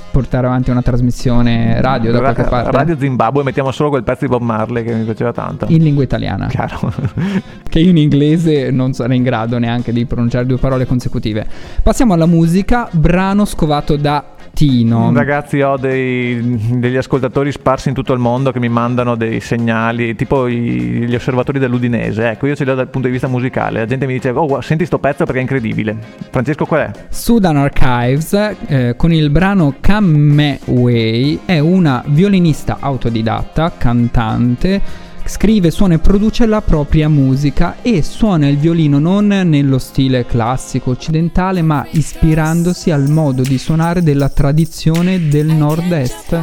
portare 0.09 0.47
avanti 0.47 0.71
una 0.71 0.81
trasmissione 0.81 1.81
radio 1.81 2.13
da 2.13 2.19
qualche 2.19 2.43
parte 2.43 2.71
Radio 2.71 2.97
Zimbabwe, 2.97 3.43
mettiamo 3.43 3.71
solo 3.71 3.89
quel 3.89 4.03
pezzo 4.03 4.21
di 4.21 4.31
Bob 4.31 4.41
Marley 4.41 4.85
che 4.85 4.93
mi 4.93 5.03
piaceva 5.03 5.33
tanto. 5.33 5.65
in 5.67 5.83
lingua 5.83 6.03
italiana. 6.03 6.47
Chiaro. 6.47 6.93
che 7.69 7.79
io 7.79 7.89
in 7.89 7.97
inglese 7.97 8.71
non 8.71 8.93
sarei 8.93 9.17
in 9.17 9.23
grado 9.23 9.59
neanche 9.59 9.91
di 9.91 10.05
pronunciare 10.05 10.45
due 10.45 10.57
parole 10.57 10.85
consecutive. 10.85 11.45
Passiamo 11.83 12.13
alla 12.13 12.25
musica, 12.25 12.87
brano 12.91 13.43
scovato 13.43 13.97
da 13.97 14.34
Tino. 14.55 15.11
Ragazzi, 15.13 15.61
ho 15.61 15.75
dei- 15.77 16.79
degli 16.79 16.95
ascoltatori 16.95 17.51
sparsi 17.51 17.89
in 17.89 17.93
tutto 17.93 18.13
il 18.13 18.19
mondo 18.19 18.51
che 18.51 18.59
mi 18.59 18.69
mandano 18.69 19.15
dei 19.15 19.41
segnali, 19.41 20.15
tipo 20.15 20.47
i- 20.47 21.05
gli 21.05 21.13
osservatori 21.13 21.59
dell'Udinese. 21.59 22.29
Ecco, 22.29 22.47
io 22.47 22.55
ce 22.55 22.63
li 22.63 22.71
ho 22.71 22.75
dal 22.75 22.87
punto 22.87 23.07
di 23.07 23.13
vista 23.13 23.27
musicale. 23.27 23.79
La 23.79 23.85
gente 23.85 24.05
mi 24.07 24.13
dice, 24.13 24.29
oh, 24.29 24.61
senti 24.61 24.85
sto 24.85 24.97
pezzo 24.97 25.25
perché 25.25 25.39
è 25.39 25.41
incredibile. 25.41 25.95
Francesco, 26.31 26.65
qual 26.65 26.81
è? 26.81 26.91
Sudan 27.09 27.57
Archives 27.57 28.33
eh, 28.67 28.93
con 28.95 29.11
il 29.11 29.29
brano 29.29 29.75
Come 29.85 30.59
Way 30.65 31.39
è 31.45 31.59
una 31.59 32.01
violinista 32.07 32.77
autodidatta, 32.79 33.73
cantante, 33.77 34.81
scrive, 35.25 35.71
suona 35.71 35.95
e 35.95 35.99
produce 35.99 36.45
la 36.45 36.61
propria 36.61 37.09
musica 37.09 37.77
e 37.81 38.01
suona 38.03 38.47
il 38.47 38.57
violino 38.57 38.99
non 38.99 39.27
nello 39.27 39.79
stile 39.79 40.25
classico 40.25 40.91
occidentale 40.91 41.61
ma 41.61 41.85
ispirandosi 41.91 42.91
al 42.91 43.09
modo 43.09 43.41
di 43.41 43.57
suonare 43.57 44.03
della 44.03 44.29
tradizione 44.29 45.27
del 45.27 45.47
nord-est 45.47 46.41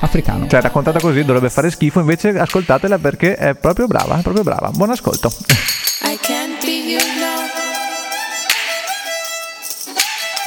africano. 0.00 0.46
Cioè, 0.46 0.60
raccontata 0.60 0.98
così 0.98 1.24
dovrebbe 1.24 1.50
fare 1.50 1.70
schifo, 1.70 2.00
invece 2.00 2.30
ascoltatela 2.30 2.98
perché 2.98 3.34
è 3.36 3.54
proprio 3.54 3.86
brava, 3.86 4.18
è 4.18 4.22
proprio 4.22 4.44
brava. 4.44 4.70
Buon 4.70 4.90
ascolto. 4.90 5.30
I 6.02 6.18
can't 6.20 6.64
be 6.64 6.70
you, 6.70 6.98
no. 7.18 7.58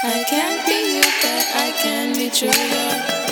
I 0.06 0.24
can't 0.26 0.66
be 0.66 0.96
you, 0.96 1.02
but 1.22 1.46
I 1.56 1.72
can 1.82 2.12
be 2.18 2.30
true, 2.30 3.23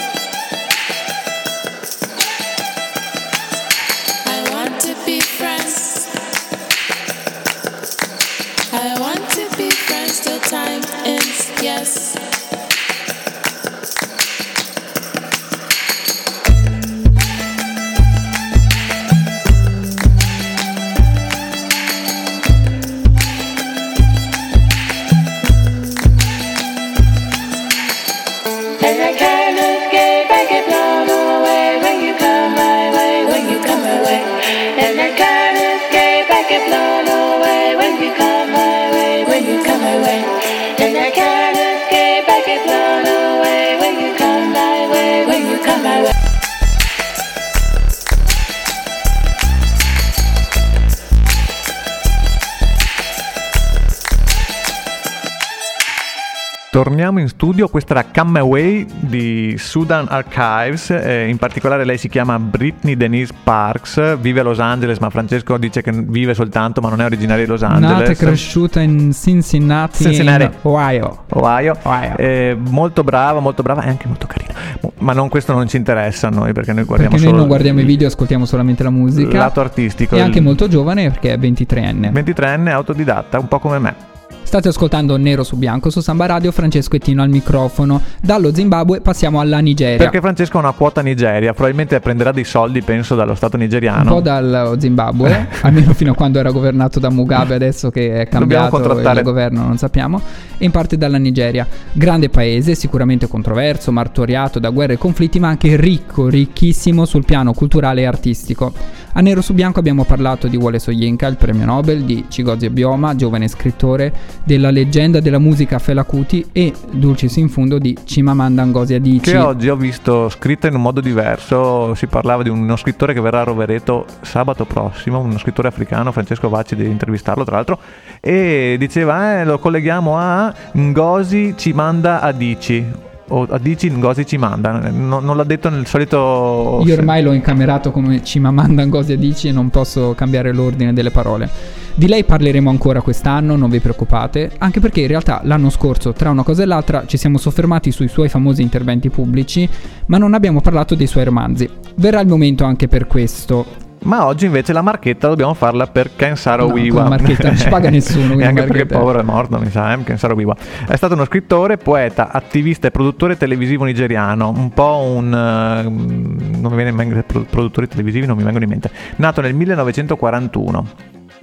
Torniamo 56.72 57.20
in 57.20 57.28
studio, 57.28 57.68
questa 57.68 57.96
era 57.96 58.06
Come 58.16 58.40
Away 58.40 58.86
di 59.02 59.56
Sudan 59.58 60.06
Archives, 60.08 60.90
eh, 60.90 61.28
in 61.28 61.36
particolare 61.36 61.84
lei 61.84 61.98
si 61.98 62.08
chiama 62.08 62.40
Britney 62.40 62.96
Denise 62.96 63.34
Parks, 63.44 64.18
vive 64.20 64.40
a 64.40 64.44
Los 64.44 64.60
Angeles, 64.62 64.98
ma 65.00 65.10
Francesco 65.10 65.58
dice 65.58 65.82
che 65.82 65.92
vive 65.92 66.34
soltanto, 66.34 66.80
ma 66.80 66.88
non 66.88 67.02
è 67.02 67.04
originaria 67.04 67.44
di 67.44 67.50
Los 67.50 67.62
Angeles. 67.64 67.98
Nata 67.98 68.12
e 68.12 68.16
cresciuta 68.16 68.80
in 68.80 69.12
Cincinnati, 69.12 70.02
Cincinnati. 70.06 70.44
in 70.44 70.52
Ohio. 70.62 71.26
Ohio. 71.32 71.76
Ohio. 71.82 72.16
Eh, 72.16 72.58
molto 72.58 73.04
brava, 73.04 73.42
molto 73.42 73.64
brava 73.64 73.84
e 73.84 73.90
anche 73.90 74.08
molto 74.08 74.28
carina. 74.28 74.54
Ma 75.00 75.12
non, 75.12 75.28
questo 75.28 75.52
non 75.52 75.68
ci 75.68 75.76
interessa 75.76 76.28
a 76.28 76.30
noi 76.30 76.54
perché 76.54 76.72
noi 76.72 76.86
guardiamo 76.86 77.16
Perché 77.16 77.30
noi 77.30 77.38
non 77.38 77.48
guardiamo 77.48 77.82
i 77.82 77.84
video, 77.84 78.08
ascoltiamo 78.08 78.46
solamente 78.46 78.82
la 78.82 78.92
musica. 78.92 79.38
lato 79.38 79.60
artistico. 79.60 80.16
E 80.16 80.22
anche 80.22 80.38
il 80.38 80.46
molto 80.46 80.70
giovane 80.70 81.10
perché 81.10 81.34
è 81.34 81.38
23enne. 81.38 82.14
23enne, 82.14 82.70
autodidatta, 82.70 83.40
un 83.40 83.50
po' 83.50 83.60
come 83.60 83.80
me. 83.80 84.11
State 84.52 84.68
ascoltando 84.68 85.16
Nero 85.16 85.46
su 85.46 85.56
Bianco 85.56 85.90
su 85.90 86.02
Samba 86.02 86.26
Radio, 86.26 86.52
Francesco 86.52 86.98
e 86.98 87.00
Tino 87.00 87.22
al 87.22 87.30
microfono. 87.30 88.02
Dallo 88.20 88.54
Zimbabwe 88.54 89.00
passiamo 89.00 89.40
alla 89.40 89.60
Nigeria. 89.60 89.96
Perché 89.96 90.20
Francesco 90.20 90.58
ha 90.58 90.60
una 90.60 90.74
quota 90.74 91.02
Nigeria, 91.02 91.54
probabilmente 91.54 91.98
prenderà 92.02 92.34
dei 92.34 92.44
soldi, 92.44 92.82
penso, 92.82 93.16
dallo 93.16 93.34
Stato 93.34 93.56
un 93.56 93.62
nigeriano. 93.62 94.14
po' 94.14 94.20
dallo 94.20 94.78
Zimbabwe, 94.78 95.48
almeno 95.64 95.94
fino 95.94 96.12
a 96.12 96.16
quando 96.16 96.38
era 96.40 96.52
governato 96.52 97.00
da 97.00 97.10
Mugabe, 97.10 97.56
adesso 97.56 97.92
che 97.92 98.24
è 98.24 98.28
cambiato 98.28 98.76
il 98.76 99.22
governo 99.24 99.66
non 99.66 99.78
sappiamo, 99.78 100.20
e 100.58 100.66
in 100.66 100.72
parte 100.72 100.98
dalla 100.98 101.18
Nigeria. 101.18 101.66
Grande 101.94 102.28
paese, 102.28 102.76
sicuramente 102.76 103.30
controverso, 103.30 103.94
martoriato 103.94 104.60
da 104.60 104.70
guerre 104.70 104.96
e 104.96 104.98
conflitti, 104.98 105.40
ma 105.40 105.48
anche 105.48 105.78
ricco, 105.78 106.28
ricchissimo 106.28 107.06
sul 107.06 107.24
piano 107.24 107.54
culturale 107.54 108.02
e 108.02 108.06
artistico. 108.06 108.74
A 109.14 109.20
Nero 109.20 109.42
su 109.42 109.54
Bianco 109.54 109.80
abbiamo 109.80 110.06
parlato 110.06 110.48
di 110.48 110.56
Wole 110.56 110.80
Soyinka, 110.80 111.28
il 111.28 111.36
premio 111.36 111.66
Nobel, 111.66 112.04
di 112.04 112.24
Chigozie 112.30 112.70
Bioma, 112.70 113.14
giovane 113.14 113.50
scrittore, 113.50 114.14
della 114.46 114.72
leggenda 114.72 115.20
della 115.20 115.38
musica 115.38 115.80
Fela 115.80 116.06
Kuti 116.06 116.48
e, 116.54 116.72
dulcis 116.92 117.36
in 117.36 117.50
fundo, 117.50 117.78
di 117.78 117.98
Chimamanda 118.02 118.64
Ngozi 118.64 118.94
Adichie. 118.94 119.34
Che 119.34 119.38
oggi 119.38 119.68
ho 119.68 119.76
visto 119.76 120.30
scritta 120.30 120.70
in 120.70 120.76
un 120.76 120.82
modo 120.82 121.02
diverso, 121.02 121.94
si 121.94 122.08
parlava 122.08 122.42
di 122.42 122.48
uno 122.48 122.78
scrittore 122.78 123.14
che 123.14 123.20
verrà 123.20 123.42
a 123.42 123.44
Rovereto 123.44 124.06
sabato 124.22 124.64
prossimo, 124.64 125.20
uno 125.20 125.38
scrittore 125.38 125.68
africano, 125.68 126.14
Francesco 126.14 126.48
Vacci, 126.48 126.78
devi 126.78 126.90
intervistarlo 126.90 127.44
tra 127.44 127.56
l'altro, 127.56 127.80
e 128.22 128.78
diceva, 128.80 129.42
eh, 129.42 129.44
lo 129.44 129.60
colleghiamo 129.60 130.18
a 130.18 130.54
Ngozi 130.72 131.56
ci 131.58 131.74
manda 131.74 132.22
Adici, 132.22 133.10
o 133.32 133.48
Adici 133.50 133.90
Ngozi 133.90 134.26
ci 134.26 134.38
manda, 134.38 134.90
non, 134.92 135.36
l'ha 135.36 135.44
detto 135.44 135.70
nel 135.70 135.88
solito... 135.88 136.82
Io 136.86 136.94
ormai 136.94 137.24
l'ho 137.24 137.32
incamerato 137.32 137.92
come 137.92 138.22
Chimamanda 138.22 138.86
Ngozi 138.86 139.14
Adichie 139.14 139.50
e 139.50 139.54
non 139.54 139.70
posso 139.70 140.14
cambiare 140.16 140.54
l'ordine 140.54 140.94
delle 140.94 141.12
parole. 141.12 141.50
Di 141.94 142.08
lei 142.08 142.24
parleremo 142.24 142.70
ancora 142.70 143.02
quest'anno, 143.02 143.56
non 143.56 143.70
vi 143.70 143.80
preoccupate, 143.80 144.52
anche 144.58 144.80
perché 144.80 145.02
in 145.02 145.08
realtà 145.08 145.42
l'anno 145.44 145.70
scorso, 145.70 146.14
tra 146.14 146.30
una 146.30 146.44
cosa 146.44 146.64
e 146.64 146.66
l'altra, 146.66 147.04
ci 147.06 147.18
siamo 147.18 147.38
soffermati 147.38 147.92
sui 147.92 148.08
suoi 148.08 148.30
famosi 148.30 148.62
interventi 148.62 149.10
pubblici, 149.10 149.68
ma 150.08 150.18
non 150.18 150.34
abbiamo 150.34 150.62
parlato 150.62 150.96
dei 150.96 151.08
suoi 151.08 151.26
romanzi. 151.26 151.70
Verrà 151.96 152.22
il 152.22 152.28
momento 152.28 152.64
anche 152.64 152.88
per 152.88 153.08
questo. 153.08 153.91
Ma 154.04 154.26
oggi 154.26 154.46
invece 154.46 154.74
la 154.74 154.82
marchetta 154.82 155.28
dobbiamo 155.28 155.54
farla 155.54 155.86
per 155.86 156.16
Ken 156.16 156.36
Saro 156.36 156.68
No, 156.68 156.74
Wiwa. 156.74 157.04
la 157.04 157.10
marchetta 157.10 157.48
non 157.50 157.58
ci 157.58 157.70
paga 157.70 157.90
nessuno, 157.92 158.34
e 158.40 158.46
anche 158.46 158.64
perché 158.64 158.86
povero 158.88 159.20
è 159.20 159.24
morto, 159.24 159.60
mi 159.60 159.70
sa, 159.70 159.94
eh? 159.94 160.04
Ken 160.04 160.18
Saro 160.18 160.34
Wiwa. 160.34 160.56
È 160.88 160.96
stato 160.96 161.14
uno 161.14 161.26
scrittore, 161.26 161.78
poeta, 161.78 162.32
attivista 162.32 162.88
e 162.88 162.92
produttore 162.92 163.38
televisivo 163.38 163.84
nigeriano. 163.84 164.50
Un 164.50 164.72
po' 164.72 165.04
un... 165.16 165.28
eh, 165.32 165.84
non 165.84 166.70
mi 166.72 166.76
viene 166.76 166.90
in 166.90 166.96
mente, 166.96 167.22
pro- 167.24 167.46
produttori 167.48 167.88
televisivi 167.88 168.26
non 168.26 168.38
mi 168.38 168.44
vengono 168.44 168.64
in 168.64 168.70
mente. 168.72 168.90
Nato 169.18 169.40
nel 169.42 169.54
1941. 169.54 170.86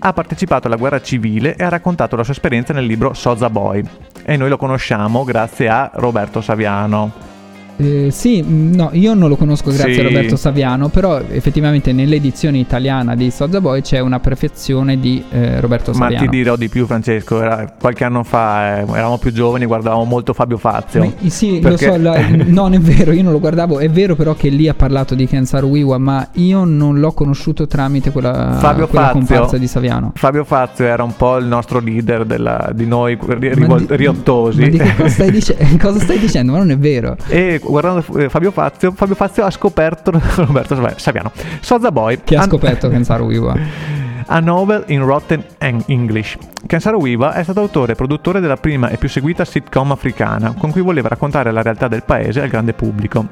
Ha 0.01 0.13
partecipato 0.13 0.67
alla 0.67 0.77
guerra 0.77 1.01
civile 1.01 1.55
e 1.57 1.63
ha 1.65 1.69
raccontato 1.69 2.17
la 2.17 2.23
sua 2.25 2.33
esperienza 2.33 2.73
nel 2.73 2.87
libro 2.87 3.15
Soza 3.15 3.51
Boy. 3.51 3.83
E 4.25 4.37
noi 4.37 4.49
lo 4.49 4.57
conosciamo 4.57 5.23
grazie 5.25 5.69
a 5.69 5.91
Roberto 5.95 6.41
Saviano. 6.41 7.13
Eh, 7.81 8.09
sì, 8.11 8.43
mh, 8.43 8.75
no, 8.75 8.91
io 8.93 9.15
non 9.15 9.29
lo 9.29 9.37
conosco 9.37 9.71
grazie 9.71 9.95
Sì. 9.95 10.01
a 10.01 10.03
Roberto 10.03 10.35
Saviano, 10.37 10.89
però 10.89 11.21
effettivamente 11.31 11.93
nell'edizione 11.93 12.59
italiana 12.59 13.15
di 13.15 13.31
Sozza 13.31 13.61
Boy 13.61 13.83
c'è 13.83 14.01
una 14.01 14.19
perfezione 14.19 14.99
di 14.99 15.23
eh, 15.31 15.61
Roberto 15.61 15.93
Ma 15.93 15.99
Saviano. 15.99 16.25
ti 16.25 16.37
dirò 16.37 16.57
di 16.57 16.69
più, 16.69 16.87
Francesco. 16.87 17.41
era- 17.41 17.73
qualche 17.79 18.03
anno 18.03 18.25
fa 18.25 18.79
eh, 18.79 18.81
eravamo 18.81 19.19
più 19.19 19.33
giovani, 19.33 19.65
guardavamo 19.65 20.03
molto 20.05 20.33
Fabio 20.33 20.57
Fazio. 20.59 21.05
Ma- 21.05 21.31
sì, 21.31 21.61
Perché- 21.61 21.87
lo 21.87 21.93
so, 21.93 21.99
la- 22.01 22.27
non 22.47 22.75
è 22.75 22.81
vero, 22.81 23.13
io 23.13 23.23
non 23.23 23.31
lo 23.33 23.39
guardavo, 23.39 23.79
è 23.79 23.89
vero 23.89 24.17
però 24.17 24.35
che 24.35 24.49
lì 24.49 24.67
ha 24.69 24.75
parlato 24.75 25.15
di 25.15 25.27
Kensaro 25.29 25.69
Wiwa, 25.69 25.99
ma 25.99 26.27
io 26.33 26.65
non 26.65 26.99
l'ho 26.99 27.13
conosciuto 27.13 27.69
tramite 27.69 28.11
quella, 28.11 28.57
Fabio 28.59 28.89
quella 28.89 29.07
Fazio. 29.13 29.21
comparsa 29.21 29.57
di 29.57 29.67
Saviano. 29.69 30.13
Fabio 30.17 30.43
Fazio 30.43 30.85
era 30.85 31.05
un 31.05 31.15
po' 31.15 31.37
il 31.37 31.47
nostro 31.47 31.79
leader 31.79 32.25
della- 32.25 32.71
di 32.75 32.87
noi 32.87 33.17
ri- 33.21 33.49
Ma 33.51 33.55
rivol- 33.55 33.87
di- 33.87 33.97
riottosi. 33.97 34.61
Ma 34.63 34.69
di 34.69 34.79
che 34.79 34.95
cosa 34.97 35.09
stai, 35.09 35.31
dice- 35.31 35.57
cosa 35.81 36.01
stai 36.01 36.19
dicendo? 36.19 36.51
Ma 36.53 36.59
non 36.59 36.71
è 36.73 36.77
vero. 36.79 37.17
E 37.29 37.61
guardando 37.69 38.05
eh, 38.19 38.29
Fabio 38.29 38.51
Fazio, 38.51 38.93
Fabio 38.93 39.15
Fazio 39.15 39.45
ha 39.45 39.51
scoperto 39.51 40.11
Roberto 40.37 40.75
Sav- 40.75 40.97
Saviano. 40.97 41.33
Soza 41.61 41.93
Boy. 41.93 42.21
Chi 42.25 42.35
ha 42.35 42.43
an- 42.43 42.49
scoperto 42.49 42.89
Kensaro 42.91 43.25
Wiwa? 43.25 43.57
A 44.31 44.41
Novel 44.41 44.85
in 44.89 45.05
Rotten 45.05 45.43
Eng- 45.59 45.85
English. 45.87 46.37
Kensaro 46.67 46.99
Wiwa 46.99 47.33
è 47.33 47.43
stato 47.43 47.61
autore 47.61 47.93
e 47.93 47.95
produttore 47.95 48.41
della 48.41 48.57
prima 48.57 48.89
e 48.91 48.99
più 48.99 49.09
seguita 49.09 49.45
sitcom 49.45 49.91
africana, 49.93 50.53
con 50.53 50.71
cui 50.71 50.83
voleva 50.83 51.09
raccontare 51.09 51.51
la 51.51 51.63
realtà 51.63 51.89
del 51.89 52.03
paese 52.05 52.43
al 52.43 52.49
grande 52.49 52.75
pubblico. 52.75 53.27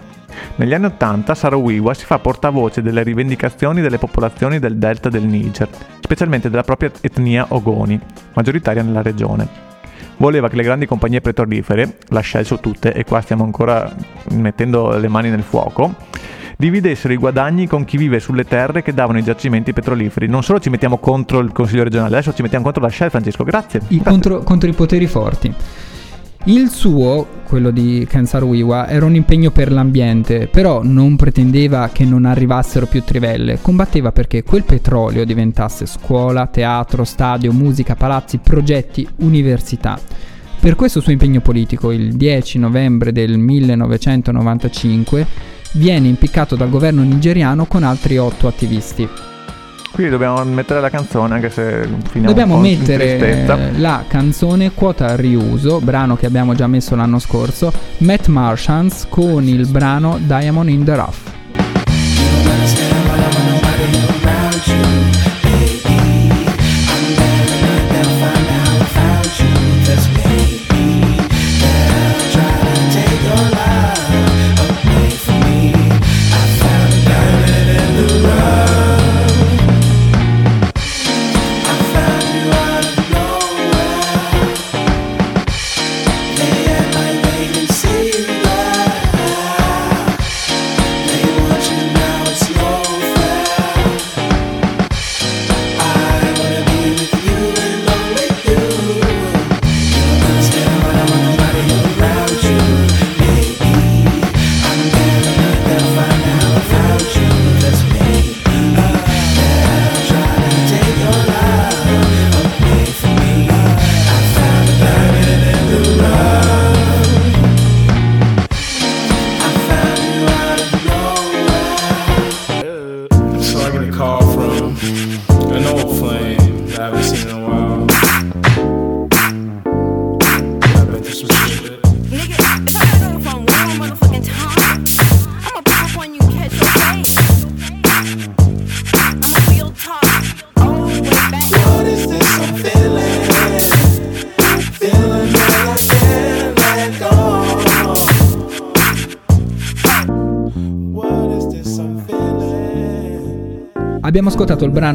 Negli 0.56 0.72
anni 0.72 0.86
Ottanta 0.86 1.34
Saro 1.34 1.58
Wiwa 1.58 1.92
si 1.92 2.04
fa 2.06 2.18
portavoce 2.18 2.80
delle 2.80 3.02
rivendicazioni 3.02 3.82
delle 3.82 3.98
popolazioni 3.98 4.58
del 4.58 4.76
delta 4.76 5.10
del 5.10 5.24
Niger, 5.24 5.68
specialmente 6.00 6.48
della 6.48 6.62
propria 6.62 6.90
etnia 7.02 7.44
Ogoni, 7.48 7.98
maggioritaria 8.32 8.82
nella 8.82 9.02
regione. 9.02 9.65
Voleva 10.18 10.48
che 10.48 10.56
le 10.56 10.62
grandi 10.62 10.86
compagnie 10.86 11.20
petrolifere, 11.20 11.98
la 12.08 12.22
Shell 12.22 12.44
su 12.44 12.58
tutte, 12.58 12.92
e 12.92 13.04
qua 13.04 13.20
stiamo 13.20 13.44
ancora 13.44 13.94
mettendo 14.30 14.96
le 14.96 15.08
mani 15.08 15.28
nel 15.28 15.42
fuoco, 15.42 15.94
dividessero 16.56 17.12
i 17.12 17.16
guadagni 17.16 17.66
con 17.66 17.84
chi 17.84 17.98
vive 17.98 18.18
sulle 18.18 18.44
terre 18.44 18.82
che 18.82 18.94
davano 18.94 19.18
i 19.18 19.22
giacimenti 19.22 19.72
petroliferi. 19.72 20.26
Non 20.26 20.42
solo 20.42 20.58
ci 20.58 20.70
mettiamo 20.70 20.96
contro 20.98 21.38
il 21.40 21.52
Consiglio 21.52 21.82
regionale, 21.82 22.14
adesso 22.14 22.32
ci 22.32 22.42
mettiamo 22.42 22.64
contro 22.64 22.82
la 22.82 22.88
Shell, 22.88 23.10
Francesco. 23.10 23.44
Grazie. 23.44 23.80
I- 23.88 24.02
contro, 24.02 24.38
contro 24.42 24.68
i 24.68 24.72
poteri 24.72 25.06
forti. 25.06 25.54
Il 26.48 26.70
suo, 26.70 27.26
quello 27.44 27.72
di 27.72 28.06
Kensar 28.08 28.44
Wiwa, 28.44 28.86
era 28.86 29.04
un 29.04 29.16
impegno 29.16 29.50
per 29.50 29.72
l'ambiente, 29.72 30.46
però 30.46 30.80
non 30.84 31.16
pretendeva 31.16 31.90
che 31.92 32.04
non 32.04 32.24
arrivassero 32.24 32.86
più 32.86 33.02
trivelle, 33.02 33.58
combatteva 33.60 34.12
perché 34.12 34.44
quel 34.44 34.62
petrolio 34.62 35.24
diventasse 35.24 35.86
scuola, 35.86 36.46
teatro, 36.46 37.02
stadio, 37.02 37.52
musica, 37.52 37.96
palazzi, 37.96 38.38
progetti, 38.38 39.08
università. 39.16 39.98
Per 40.60 40.76
questo 40.76 41.00
suo 41.00 41.10
impegno 41.10 41.40
politico, 41.40 41.90
il 41.90 42.14
10 42.14 42.60
novembre 42.60 43.10
del 43.10 43.38
1995, 43.38 45.26
viene 45.72 46.06
impiccato 46.06 46.54
dal 46.54 46.70
governo 46.70 47.02
nigeriano 47.02 47.66
con 47.66 47.82
altri 47.82 48.18
otto 48.18 48.46
attivisti. 48.46 49.35
Qui 49.96 50.10
dobbiamo 50.10 50.44
mettere 50.44 50.82
la 50.82 50.90
canzone, 50.90 51.36
anche 51.36 51.48
se 51.48 51.88
finiamo 52.10 52.26
Dobbiamo 52.26 52.58
mettere 52.58 53.46
eh, 53.46 53.78
la 53.78 54.04
canzone 54.06 54.72
Quota 54.72 55.16
Riuso, 55.16 55.80
brano 55.80 56.16
che 56.16 56.26
abbiamo 56.26 56.54
già 56.54 56.66
messo 56.66 56.94
l'anno 56.94 57.18
scorso, 57.18 57.72
Matt 58.00 58.26
Marchants 58.26 59.06
con 59.08 59.44
il 59.44 59.66
brano 59.68 60.18
Diamond 60.20 60.68
in 60.68 60.84
the 60.84 60.94
Rough. 60.96 61.34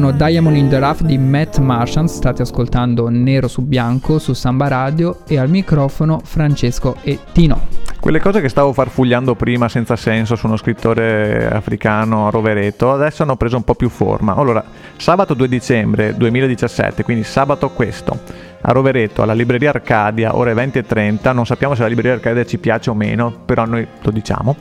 Brano 0.02 0.10
Diamond 0.10 0.56
in 0.56 0.68
the 0.68 0.78
Rough 0.80 1.00
di 1.02 1.16
Matt 1.16 1.58
Marchant, 1.58 2.08
state 2.08 2.42
ascoltando 2.42 3.08
Nero 3.08 3.46
su 3.46 3.62
Bianco 3.62 4.18
su 4.18 4.32
Samba 4.32 4.66
Radio 4.66 5.20
e 5.28 5.38
al 5.38 5.48
microfono 5.48 6.20
Francesco 6.24 6.96
e 7.02 7.20
Tino. 7.30 7.68
Quelle 8.00 8.18
cose 8.18 8.40
che 8.40 8.48
stavo 8.48 8.72
farfugliando 8.72 9.36
prima 9.36 9.68
senza 9.68 9.94
senso 9.94 10.34
su 10.34 10.46
uno 10.46 10.56
scrittore 10.56 11.48
africano 11.48 12.26
a 12.26 12.30
Rovereto, 12.30 12.90
adesso 12.90 13.22
hanno 13.22 13.36
preso 13.36 13.56
un 13.56 13.62
po' 13.62 13.76
più 13.76 13.88
forma. 13.88 14.34
Allora, 14.34 14.64
sabato 14.96 15.34
2 15.34 15.48
dicembre 15.48 16.16
2017, 16.16 17.04
quindi 17.04 17.22
sabato 17.22 17.70
questo, 17.70 18.18
a 18.60 18.72
Rovereto, 18.72 19.22
alla 19.22 19.34
libreria 19.34 19.70
Arcadia, 19.70 20.36
ore 20.36 20.52
20 20.52 20.78
e 20.78 20.84
30, 20.84 21.30
non 21.30 21.46
sappiamo 21.46 21.76
se 21.76 21.82
la 21.82 21.88
libreria 21.88 22.14
Arcadia 22.14 22.44
ci 22.44 22.58
piace 22.58 22.90
o 22.90 22.94
meno, 22.94 23.32
però 23.44 23.66
noi 23.66 23.86
lo 24.00 24.10
diciamo. 24.10 24.56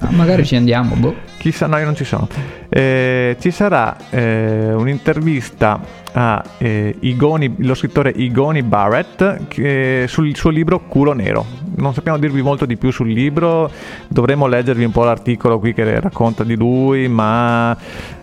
Ah, 0.00 0.10
magari 0.10 0.44
ci 0.44 0.56
andiamo, 0.56 0.94
boh. 0.96 1.32
Chissà, 1.44 1.66
no, 1.66 1.76
io 1.76 1.84
non 1.84 1.94
ci 1.94 2.04
sono. 2.04 2.26
Eh, 2.70 3.36
ci 3.38 3.50
sarà 3.50 3.94
eh, 4.08 4.72
un'intervista 4.72 5.78
a 6.14 6.42
eh, 6.56 6.96
Igoni, 7.00 7.56
lo 7.58 7.74
scrittore 7.74 8.10
Igoni 8.16 8.62
Barrett 8.62 9.46
che- 9.48 10.06
sul 10.08 10.34
suo 10.34 10.48
libro 10.48 10.80
Culo 10.88 11.12
Nero. 11.12 11.44
Non 11.76 11.92
sappiamo 11.92 12.16
dirvi 12.16 12.40
molto 12.40 12.64
di 12.64 12.78
più 12.78 12.90
sul 12.90 13.10
libro, 13.10 13.70
dovremmo 14.08 14.46
leggervi 14.46 14.84
un 14.84 14.90
po' 14.90 15.04
l'articolo 15.04 15.58
qui 15.58 15.74
che 15.74 16.00
racconta 16.00 16.44
di 16.44 16.56
lui, 16.56 17.08
ma 17.08 17.76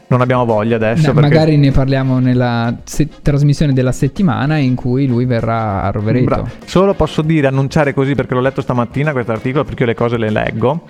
non 0.08 0.22
abbiamo 0.22 0.44
voglia 0.44 0.78
adesso. 0.78 1.10
No, 1.10 1.14
perché- 1.14 1.30
magari 1.30 1.58
ne 1.58 1.70
parliamo 1.70 2.18
nella 2.18 2.76
se- 2.86 3.08
trasmissione 3.22 3.72
della 3.72 3.92
settimana 3.92 4.58
in 4.58 4.74
cui 4.74 5.06
lui 5.06 5.26
verrà 5.26 5.84
a 5.84 5.92
Rovereto. 5.92 6.26
Bra- 6.26 6.44
Solo 6.66 6.96
posso 6.96 7.22
dire, 7.22 7.46
annunciare 7.46 7.94
così 7.94 8.16
perché 8.16 8.34
l'ho 8.34 8.42
letto 8.42 8.62
stamattina 8.62 9.12
questo 9.12 9.32
articolo, 9.32 9.64
perché 9.64 9.84
io 9.84 9.90
le 9.90 9.96
cose 9.96 10.18
le 10.18 10.32
leggo. 10.32 10.86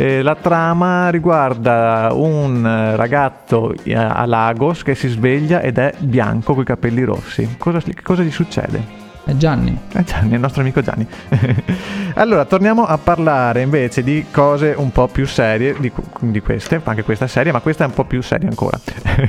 Eh, 0.00 0.22
la 0.22 0.34
trama 0.34 1.10
riguarda 1.10 2.08
un 2.14 2.62
ragazzo 2.96 3.74
eh, 3.82 3.92
a 3.94 4.24
Lagos 4.24 4.82
che 4.82 4.94
si 4.94 5.08
sveglia 5.08 5.60
ed 5.60 5.76
è 5.76 5.92
bianco 5.98 6.54
con 6.54 6.62
i 6.62 6.64
capelli 6.64 7.04
rossi. 7.04 7.56
Cosa, 7.58 7.82
cosa 8.02 8.22
gli 8.22 8.30
succede? 8.30 8.99
È 9.30 9.36
Gianni. 9.36 9.78
Eh, 9.92 10.02
Gianni, 10.02 10.34
il 10.34 10.40
nostro 10.40 10.60
amico 10.60 10.80
Gianni. 10.80 11.06
allora, 12.14 12.44
torniamo 12.46 12.84
a 12.84 12.98
parlare 12.98 13.62
invece 13.62 14.02
di 14.02 14.26
cose 14.28 14.74
un 14.76 14.90
po' 14.90 15.06
più 15.06 15.24
serie 15.24 15.76
di, 15.78 15.92
di 16.18 16.40
queste, 16.40 16.80
anche 16.82 17.04
questa 17.04 17.26
è 17.26 17.28
seria, 17.28 17.52
ma 17.52 17.60
questa 17.60 17.84
è 17.84 17.86
un 17.86 17.94
po' 17.94 18.02
più 18.02 18.22
seria 18.22 18.48
ancora. 18.48 18.80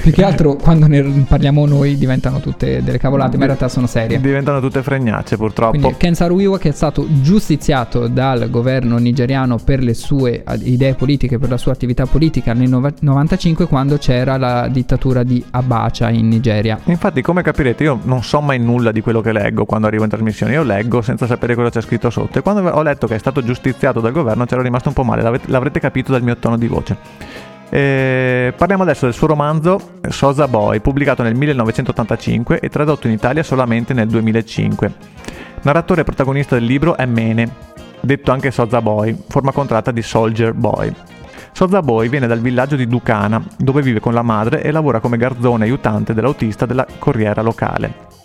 Più 0.02 0.12
che 0.12 0.24
altro 0.24 0.56
quando 0.56 0.88
ne 0.88 1.04
parliamo 1.28 1.68
noi 1.68 1.98
diventano 1.98 2.40
tutte 2.40 2.82
delle 2.82 2.98
cavolate, 2.98 3.38
ma 3.38 3.44
in 3.44 3.50
realtà 3.50 3.70
sono 3.70 3.86
serie. 3.86 4.20
Diventano 4.20 4.60
tutte 4.60 4.82
fregnacce 4.82 5.38
purtroppo. 5.38 5.78
Quindi 5.78 5.98
Ken 5.98 6.16
Saro-Wiwa 6.16 6.58
che 6.58 6.70
è 6.70 6.74
stato 6.74 7.06
giustiziato 7.22 8.08
dal 8.08 8.50
governo 8.50 8.98
nigeriano 8.98 9.58
per 9.64 9.84
le 9.84 9.94
sue 9.94 10.44
idee 10.64 10.96
politiche, 10.96 11.38
per 11.38 11.50
la 11.50 11.58
sua 11.58 11.74
attività 11.74 12.08
politica 12.08 12.54
nel 12.54 12.70
nova- 12.70 12.92
95 13.00 13.68
quando 13.68 14.00
c'era 14.00 14.38
la 14.38 14.68
dittatura 14.68 15.22
di 15.22 15.46
Abacha 15.52 16.10
in 16.10 16.28
Nigeria. 16.28 16.80
Infatti, 16.86 17.22
come 17.22 17.44
capirete, 17.44 17.84
io 17.84 18.00
non 18.02 18.24
so 18.24 18.42
mai 18.42 18.58
nulla 18.58 18.92
di 18.92 19.02
quello 19.02 19.22
che 19.22 19.32
leggo 19.32 19.66
quando 19.66 19.90
arrivo 19.92 20.04
in 20.04 20.10
trasmissione, 20.10 20.54
io 20.54 20.64
leggo 20.64 21.02
senza 21.02 21.28
sapere 21.28 21.54
cosa 21.54 21.70
c'è 21.70 21.82
scritto 21.82 22.10
sotto 22.10 22.40
e 22.40 22.42
quando 22.42 22.68
ho 22.70 22.82
letto 22.82 23.08
che 23.08 23.16
è 23.16 23.18
stato 23.20 23.44
giustiziato 23.44 24.00
dal 24.00 24.12
governo 24.12 24.46
c'ero 24.46 24.62
rimasto 24.62 24.88
un 24.88 24.96
po' 24.96 25.04
male, 25.04 25.22
l'avrete 25.46 25.80
capito 25.80 26.12
dal 26.12 26.24
mio 26.24 26.38
tono 26.38 26.58
di 26.58 26.68
voce. 26.68 26.98
Eh, 27.74 28.54
parliamo 28.58 28.84
adesso 28.84 29.06
del 29.06 29.14
suo 29.14 29.28
romanzo 29.28 30.00
Sosa 30.10 30.48
Boy, 30.48 30.80
pubblicato 30.80 31.24
nel 31.24 31.36
1985 31.36 32.60
e 32.60 32.70
tradotto 32.70 33.08
in 33.08 33.14
Italia 33.14 33.44
solamente 33.44 33.94
nel 33.94 34.08
2005. 34.08 34.94
Narratore 35.62 36.02
e 36.02 36.04
protagonista 36.04 36.56
del 36.56 36.66
libro 36.66 36.98
è 36.98 37.06
Mene, 37.06 37.50
detto 38.02 38.32
anche 38.32 38.52
Soza 38.52 38.82
Boy, 38.82 39.16
forma 39.28 39.52
contratta 39.52 39.92
di 39.92 40.02
Soldier 40.02 40.54
Boy. 40.54 40.94
Soza 41.54 41.82
Boy 41.82 42.10
viene 42.10 42.28
dal 42.28 42.40
villaggio 42.40 42.76
di 42.76 42.88
Ducana, 42.88 43.42
dove 43.58 43.82
vive 43.82 44.00
con 44.00 44.14
la 44.14 44.22
madre 44.22 44.64
e 44.64 44.72
lavora 44.72 45.00
come 45.00 45.18
garzone 45.18 45.64
aiutante 45.64 46.14
dell'autista 46.14 46.66
della 46.66 46.86
corriera 47.00 47.42
locale. 47.42 48.21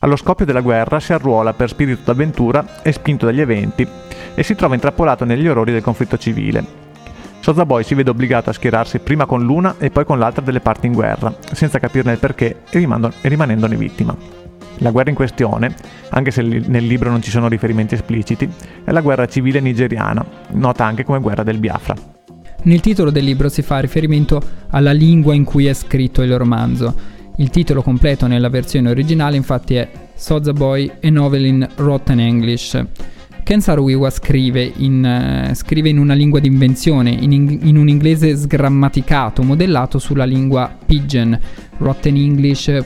Allo 0.00 0.14
scoppio 0.14 0.44
della 0.44 0.60
guerra 0.60 1.00
si 1.00 1.12
arruola 1.12 1.54
per 1.54 1.70
spirito 1.70 2.02
d'avventura 2.04 2.82
e 2.82 2.92
spinto 2.92 3.26
dagli 3.26 3.40
eventi 3.40 3.84
e 4.32 4.42
si 4.44 4.54
trova 4.54 4.74
intrappolato 4.74 5.24
negli 5.24 5.48
orrori 5.48 5.72
del 5.72 5.82
conflitto 5.82 6.16
civile. 6.16 6.64
Soza 7.40 7.66
Boy 7.66 7.82
si 7.82 7.94
vede 7.94 8.10
obbligato 8.10 8.48
a 8.48 8.52
schierarsi 8.52 9.00
prima 9.00 9.26
con 9.26 9.42
l'una 9.42 9.74
e 9.76 9.90
poi 9.90 10.04
con 10.04 10.20
l'altra 10.20 10.40
delle 10.40 10.60
parti 10.60 10.86
in 10.86 10.92
guerra, 10.92 11.36
senza 11.52 11.80
capirne 11.80 12.12
il 12.12 12.18
perché 12.20 12.60
e, 12.70 12.78
rimando- 12.78 13.12
e 13.20 13.28
rimanendone 13.28 13.74
vittima. 13.74 14.16
La 14.76 14.92
guerra 14.92 15.10
in 15.10 15.16
questione, 15.16 15.74
anche 16.10 16.30
se 16.30 16.42
nel 16.42 16.86
libro 16.86 17.10
non 17.10 17.20
ci 17.20 17.30
sono 17.30 17.48
riferimenti 17.48 17.94
espliciti, 17.94 18.48
è 18.84 18.92
la 18.92 19.00
guerra 19.00 19.26
civile 19.26 19.58
nigeriana, 19.58 20.24
nota 20.50 20.84
anche 20.84 21.02
come 21.02 21.18
guerra 21.18 21.42
del 21.42 21.58
Biafra. 21.58 21.96
Nel 22.62 22.80
titolo 22.80 23.10
del 23.10 23.24
libro 23.24 23.48
si 23.48 23.62
fa 23.62 23.80
riferimento 23.80 24.40
alla 24.70 24.92
lingua 24.92 25.34
in 25.34 25.42
cui 25.42 25.66
è 25.66 25.74
scritto 25.74 26.22
il 26.22 26.38
romanzo. 26.38 27.16
Il 27.40 27.50
titolo 27.50 27.82
completo 27.82 28.26
nella 28.26 28.48
versione 28.48 28.90
originale 28.90 29.36
infatti 29.36 29.76
è 29.76 29.88
Soza 30.16 30.52
Boy 30.52 30.90
a 31.00 31.08
Novel 31.08 31.46
in 31.46 31.68
Rotten 31.76 32.18
English. 32.18 32.84
Ken 33.44 33.60
Saro-Wiwa 33.60 34.10
scrive 34.10 34.72
in, 34.78 35.04
eh, 35.04 35.54
scrive 35.54 35.88
in 35.88 35.98
una 35.98 36.14
lingua 36.14 36.40
d'invenzione, 36.40 37.10
in, 37.10 37.30
ing- 37.30 37.62
in 37.62 37.76
un 37.76 37.88
inglese 37.88 38.34
sgrammaticato, 38.34 39.44
modellato 39.44 40.00
sulla 40.00 40.24
lingua 40.24 40.76
pidgin. 40.84 41.38
Rotten 41.76 42.16
English 42.16 42.76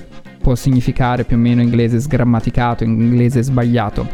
può 0.43 0.55
significare 0.55 1.25
più 1.25 1.37
o 1.37 1.41
meno 1.41 1.63
inglese 1.63 1.99
sgrammaticato, 1.99 2.85
inglese 2.85 3.41
sbagliato. 3.41 4.07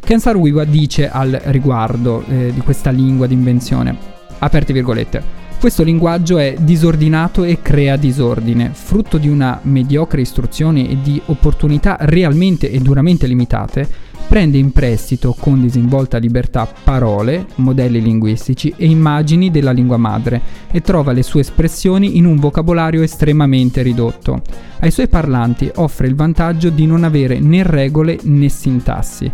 Ken 0.00 0.18
Saro-Wiwa 0.18 0.64
dice 0.64 1.08
al 1.08 1.40
riguardo 1.44 2.24
eh, 2.28 2.50
di 2.52 2.60
questa 2.60 2.90
lingua 2.90 3.28
d'invenzione, 3.28 3.96
aperte 4.40 4.72
virgolette, 4.72 5.39
questo 5.60 5.82
linguaggio 5.82 6.38
è 6.38 6.54
disordinato 6.58 7.44
e 7.44 7.60
crea 7.60 7.96
disordine, 7.96 8.70
frutto 8.72 9.18
di 9.18 9.28
una 9.28 9.60
mediocre 9.64 10.22
istruzione 10.22 10.88
e 10.88 10.96
di 11.02 11.20
opportunità 11.26 11.98
realmente 12.00 12.70
e 12.70 12.78
duramente 12.78 13.26
limitate, 13.26 13.86
prende 14.26 14.56
in 14.56 14.72
prestito 14.72 15.36
con 15.38 15.60
disinvolta 15.60 16.16
libertà 16.16 16.66
parole, 16.82 17.44
modelli 17.56 18.00
linguistici 18.00 18.72
e 18.74 18.86
immagini 18.86 19.50
della 19.50 19.72
lingua 19.72 19.98
madre 19.98 20.40
e 20.70 20.80
trova 20.80 21.12
le 21.12 21.22
sue 21.22 21.40
espressioni 21.40 22.16
in 22.16 22.24
un 22.24 22.36
vocabolario 22.36 23.02
estremamente 23.02 23.82
ridotto. 23.82 24.40
Ai 24.78 24.90
suoi 24.90 25.08
parlanti 25.08 25.70
offre 25.74 26.06
il 26.06 26.14
vantaggio 26.14 26.70
di 26.70 26.86
non 26.86 27.04
avere 27.04 27.38
né 27.38 27.62
regole 27.64 28.18
né 28.22 28.48
sintassi 28.48 29.30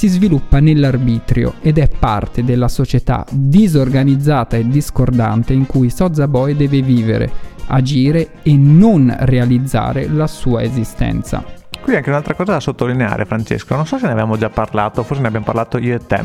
si 0.00 0.08
sviluppa 0.08 0.60
nell'arbitrio 0.60 1.56
ed 1.60 1.76
è 1.76 1.86
parte 1.86 2.42
della 2.42 2.68
società 2.68 3.22
disorganizzata 3.30 4.56
e 4.56 4.66
discordante 4.66 5.52
in 5.52 5.66
cui 5.66 5.90
Soza 5.90 6.26
Boy 6.26 6.56
deve 6.56 6.80
vivere, 6.80 7.30
agire 7.66 8.30
e 8.42 8.56
non 8.56 9.14
realizzare 9.20 10.08
la 10.08 10.26
sua 10.26 10.62
esistenza. 10.62 11.44
Qui 11.82 11.94
anche 11.94 12.08
un'altra 12.08 12.32
cosa 12.32 12.52
da 12.52 12.60
sottolineare, 12.60 13.26
Francesco, 13.26 13.76
non 13.76 13.84
so 13.84 13.98
se 13.98 14.06
ne 14.06 14.12
avevamo 14.12 14.38
già 14.38 14.48
parlato, 14.48 15.02
forse 15.02 15.20
ne 15.20 15.28
abbiamo 15.28 15.44
parlato 15.44 15.76
io 15.76 15.96
e 15.96 16.06
te. 16.06 16.24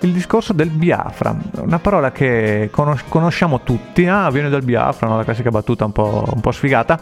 Il 0.00 0.12
discorso 0.12 0.52
del 0.52 0.68
Biafra, 0.68 1.34
una 1.62 1.78
parola 1.78 2.12
che 2.12 2.68
conos- 2.70 3.04
conosciamo 3.08 3.62
tutti, 3.62 4.06
ah, 4.06 4.28
viene 4.28 4.50
dal 4.50 4.62
Biafra, 4.62 5.08
no? 5.08 5.16
la 5.16 5.24
classica 5.24 5.48
battuta 5.48 5.86
un 5.86 5.92
po', 5.92 6.30
un 6.30 6.42
po' 6.42 6.52
sfigata. 6.52 7.00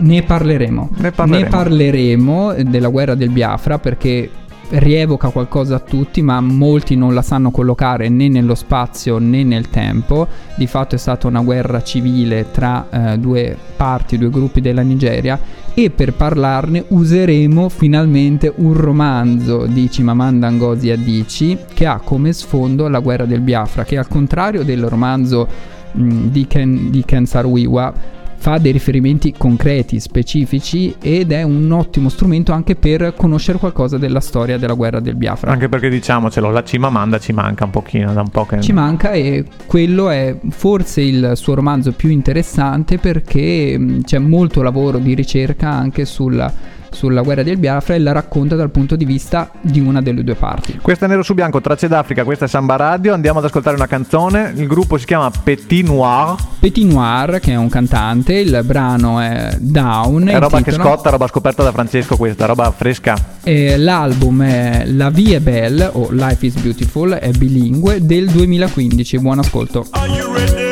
Ne 0.00 0.24
parleremo. 0.24 0.90
Ne 0.96 1.12
parleremo. 1.12 1.48
parleremo 1.48 2.54
della 2.64 2.88
guerra 2.88 3.14
del 3.14 3.30
Biafra 3.30 3.78
perché 3.78 4.30
rievoca 4.70 5.28
qualcosa 5.30 5.76
a 5.76 5.80
tutti, 5.80 6.22
ma 6.22 6.40
molti 6.40 6.96
non 6.96 7.14
la 7.14 7.22
sanno 7.22 7.50
collocare 7.50 8.08
né 8.08 8.28
nello 8.28 8.54
spazio 8.54 9.18
né 9.18 9.42
nel 9.42 9.68
tempo. 9.68 10.28
Di 10.54 10.66
fatto 10.66 10.94
è 10.94 10.98
stata 10.98 11.26
una 11.26 11.40
guerra 11.40 11.82
civile 11.82 12.50
tra 12.50 12.86
eh, 12.90 13.18
due 13.18 13.56
parti, 13.76 14.18
due 14.18 14.30
gruppi 14.30 14.60
della 14.60 14.82
Nigeria 14.82 15.38
e 15.74 15.90
per 15.90 16.14
parlarne 16.14 16.84
useremo 16.88 17.68
finalmente 17.68 18.52
un 18.56 18.74
romanzo 18.74 19.66
di 19.66 19.88
Chimamanda 19.88 20.50
Ngozi 20.50 20.90
Adichie 20.90 21.66
che 21.72 21.86
ha 21.86 22.00
come 22.02 22.32
sfondo 22.32 22.88
la 22.88 22.98
guerra 22.98 23.24
del 23.24 23.40
Biafra, 23.40 23.84
che 23.84 23.96
al 23.96 24.08
contrario 24.08 24.64
del 24.64 24.86
romanzo 24.86 25.46
mh, 25.92 26.26
di 26.26 26.46
Ken, 26.46 26.90
di 26.90 27.04
Ken 27.04 27.26
Saro-Wiwa 27.26 28.18
fa 28.40 28.56
dei 28.56 28.72
riferimenti 28.72 29.34
concreti, 29.36 30.00
specifici 30.00 30.94
ed 30.98 31.30
è 31.30 31.42
un 31.42 31.70
ottimo 31.72 32.08
strumento 32.08 32.52
anche 32.52 32.74
per 32.74 33.12
conoscere 33.14 33.58
qualcosa 33.58 33.98
della 33.98 34.20
storia 34.20 34.56
della 34.56 34.72
guerra 34.72 34.98
del 34.98 35.14
Biafra. 35.14 35.52
Anche 35.52 35.68
perché 35.68 35.90
diciamocelo, 35.90 36.50
la 36.50 36.64
Cimamanda 36.64 37.18
ci 37.18 37.32
manca 37.32 37.64
un 37.64 37.70
pochino, 37.70 38.14
da 38.14 38.22
un 38.22 38.30
po' 38.30 38.46
che... 38.46 38.62
Ci 38.62 38.72
manca 38.72 39.12
e 39.12 39.44
quello 39.66 40.08
è 40.08 40.34
forse 40.48 41.02
il 41.02 41.32
suo 41.34 41.52
romanzo 41.52 41.92
più 41.92 42.08
interessante 42.08 42.96
perché 42.96 43.98
c'è 44.04 44.18
molto 44.18 44.62
lavoro 44.62 44.96
di 44.96 45.12
ricerca 45.14 45.68
anche 45.68 46.06
sulla, 46.06 46.50
sulla 46.90 47.22
guerra 47.22 47.42
del 47.42 47.56
Biafra 47.56 47.94
e 47.94 47.98
la 47.98 48.12
racconta 48.12 48.56
dal 48.56 48.70
punto 48.70 48.96
di 48.96 49.04
vista 49.04 49.50
di 49.60 49.80
una 49.80 50.02
delle 50.02 50.24
due 50.24 50.34
parti. 50.34 50.78
Questo 50.80 51.04
è 51.04 51.08
Nero 51.08 51.22
su 51.22 51.34
Bianco, 51.34 51.60
Tracce 51.60 51.88
d'Africa, 51.88 52.24
questa 52.24 52.44
è 52.44 52.48
Samba 52.48 52.76
Radio, 52.76 53.14
andiamo 53.14 53.38
ad 53.38 53.44
ascoltare 53.44 53.76
una 53.76 53.86
canzone, 53.86 54.52
il 54.54 54.66
gruppo 54.66 54.98
si 54.98 55.06
chiama 55.06 55.30
Petit 55.30 55.86
Noir, 55.86 56.36
Petit 56.58 56.84
Noir, 56.84 57.40
che 57.40 57.52
è 57.52 57.56
un 57.56 57.68
cantante, 57.68 58.34
il 58.34 58.60
brano 58.64 59.20
è 59.20 59.56
Down. 59.58 60.28
è 60.28 60.38
roba 60.38 60.58
che 60.58 60.70
titolo. 60.70 60.90
scotta, 60.90 61.10
roba 61.10 61.26
scoperta 61.26 61.62
da 61.62 61.72
Francesco 61.72 62.16
questa, 62.16 62.46
roba 62.46 62.70
fresca. 62.70 63.16
E 63.42 63.76
l'album 63.76 64.42
è 64.42 64.84
La 64.86 65.10
Vie 65.10 65.36
è 65.36 65.40
Belle 65.40 65.88
o 65.92 66.08
Life 66.10 66.44
is 66.44 66.54
Beautiful, 66.60 67.12
è 67.12 67.30
bilingue 67.30 68.04
del 68.04 68.28
2015. 68.28 69.18
Buon 69.18 69.38
ascolto. 69.38 69.86
Are 69.90 70.08
you 70.08 70.32
ready? 70.32 70.69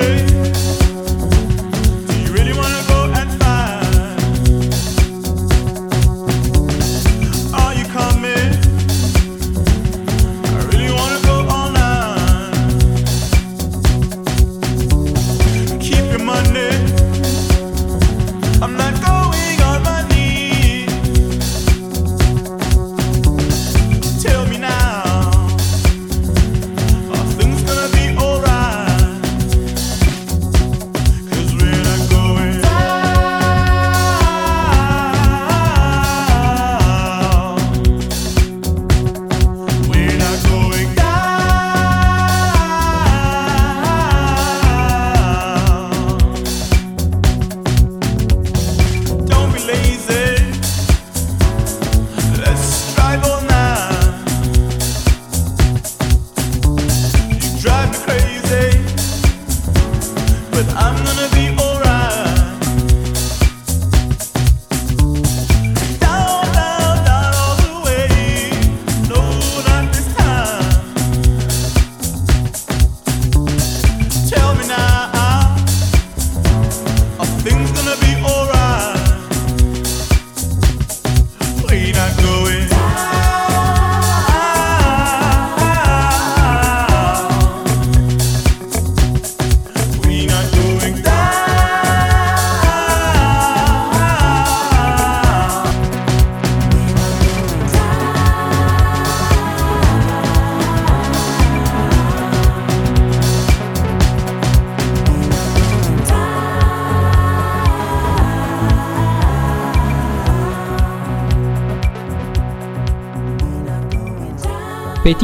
But 60.59 60.75
I'm 60.75 60.97
gonna 61.05 61.29
be 61.37 61.38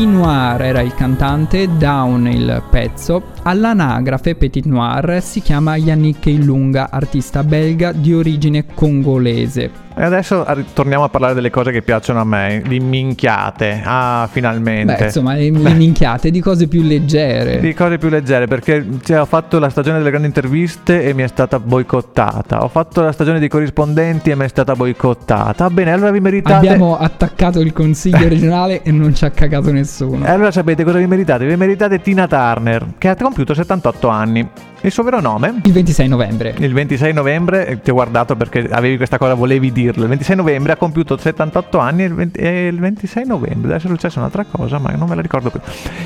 Petit 0.05 0.17
Noir 0.17 0.61
era 0.61 0.83
il 0.83 0.95
cantante, 0.95 1.67
Down 1.79 2.27
il 2.27 2.63
pezzo. 2.69 3.34
All'anagrafe 3.47 4.37
Petit 4.37 4.65
Noir 4.65 5.21
si 5.21 5.43
chiama 5.43 5.77
Yannick 5.77 6.25
Ilunga, 6.27 6.89
artista 6.91 7.45
belga 7.45 7.93
di 7.93 8.15
origine 8.15 8.65
congolese. 8.65 9.83
E 9.97 10.03
adesso 10.03 10.45
torniamo 10.73 11.05
a 11.05 11.09
parlare 11.09 11.35
delle 11.35 11.51
cose 11.51 11.71
che 11.71 11.81
piacciono 11.81 12.21
a 12.21 12.25
me, 12.25 12.63
di 12.67 12.81
minchiate. 12.81 13.81
Ah, 13.85 14.29
finalmente. 14.31 14.97
Beh, 14.97 15.05
insomma, 15.05 15.35
le, 15.35 15.51
le 15.53 15.73
minchiate 15.73 16.33
di 16.33 16.41
cose 16.41 16.67
più 16.67 16.83
leggere. 16.83 17.61
Di 17.61 17.73
cose 17.75 17.97
più 17.99 18.09
leggere 18.09 18.49
perché 18.49 18.85
cioè, 19.05 19.21
ho 19.21 19.25
fatto 19.25 19.61
la 19.61 19.69
stagione 19.69 19.99
delle 19.99 20.11
grandi 20.11 20.27
interviste 20.27 21.05
e 21.05 21.15
mi 21.15 21.23
è 21.23 21.29
stata 21.29 21.61
boicottata. 21.61 22.65
Ho 22.65 22.69
fatto 22.69 23.03
la 23.03 23.13
stagione 23.13 23.39
dei 23.39 23.49
corrispondenti 23.49 24.31
e 24.31 24.35
mi 24.35 24.47
è 24.47 24.49
stata 24.49 24.75
boicottata. 24.75 25.71
Bene, 25.71 25.93
allora 25.93 26.11
vi 26.11 26.21
meritate. 26.21 26.67
Abbiamo 26.67 26.99
attaccato 26.99 27.61
il 27.61 27.73
consiglio 27.73 28.27
regionale 28.27 28.83
e 28.83 28.91
non 28.91 29.15
ci 29.15 29.25
ha 29.25 29.31
cagato 29.31 29.71
nessuno. 29.71 30.27
E 30.27 30.31
allora 30.31 30.51
sapete 30.51 30.83
cosa 30.83 30.99
vi 30.99 31.07
meritate? 31.07 31.47
Vi 31.47 31.55
meritate 31.55 32.01
Tina 32.01 32.27
Turner, 32.27 32.95
che 32.99 33.11
ha 33.11 33.15
compiuto 33.35 33.55
78 33.55 34.09
anni. 34.09 34.49
Il 34.83 34.93
suo 34.93 35.03
vero 35.03 35.21
nome? 35.21 35.61
Il 35.65 35.73
26 35.73 36.07
novembre. 36.07 36.55
Il 36.57 36.73
26 36.73 37.13
novembre, 37.13 37.67
eh, 37.67 37.81
ti 37.81 37.91
ho 37.91 37.95
guardato 37.95 38.37
perché 38.37 38.69
avevi 38.71 38.97
questa 38.97 39.19
cosa, 39.19 39.35
volevi 39.35 39.73
dirlo. 39.73 40.05
Il 40.05 40.09
26 40.11 40.37
novembre 40.37 40.73
ha 40.73 40.77
compiuto 40.77 41.17
78 41.17 41.79
anni 41.79 42.05
e 42.05 42.07
il, 42.07 42.15
20 42.15 42.39
e 42.39 42.67
il 42.69 42.79
26 42.79 43.27
novembre 43.27 43.63
deve 43.63 43.75
essere 43.75 43.93
successa 43.93 44.21
un'altra 44.21 44.45
cosa, 44.45 44.79
ma 44.79 44.91
non 44.91 45.09
me 45.09 45.17
la 45.17 45.23
ricordo 45.23 45.51
più. 45.51 45.59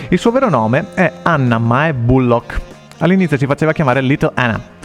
Il 0.08 0.18
suo 0.18 0.30
vero 0.30 0.48
nome 0.48 0.94
è 0.94 1.12
Anna 1.22 1.58
Mae 1.58 1.92
Bullock. 1.92 2.60
All'inizio 2.98 3.36
si 3.36 3.44
faceva 3.44 3.72
chiamare 3.72 4.00
Little 4.00 4.32
Anna. 4.32 4.76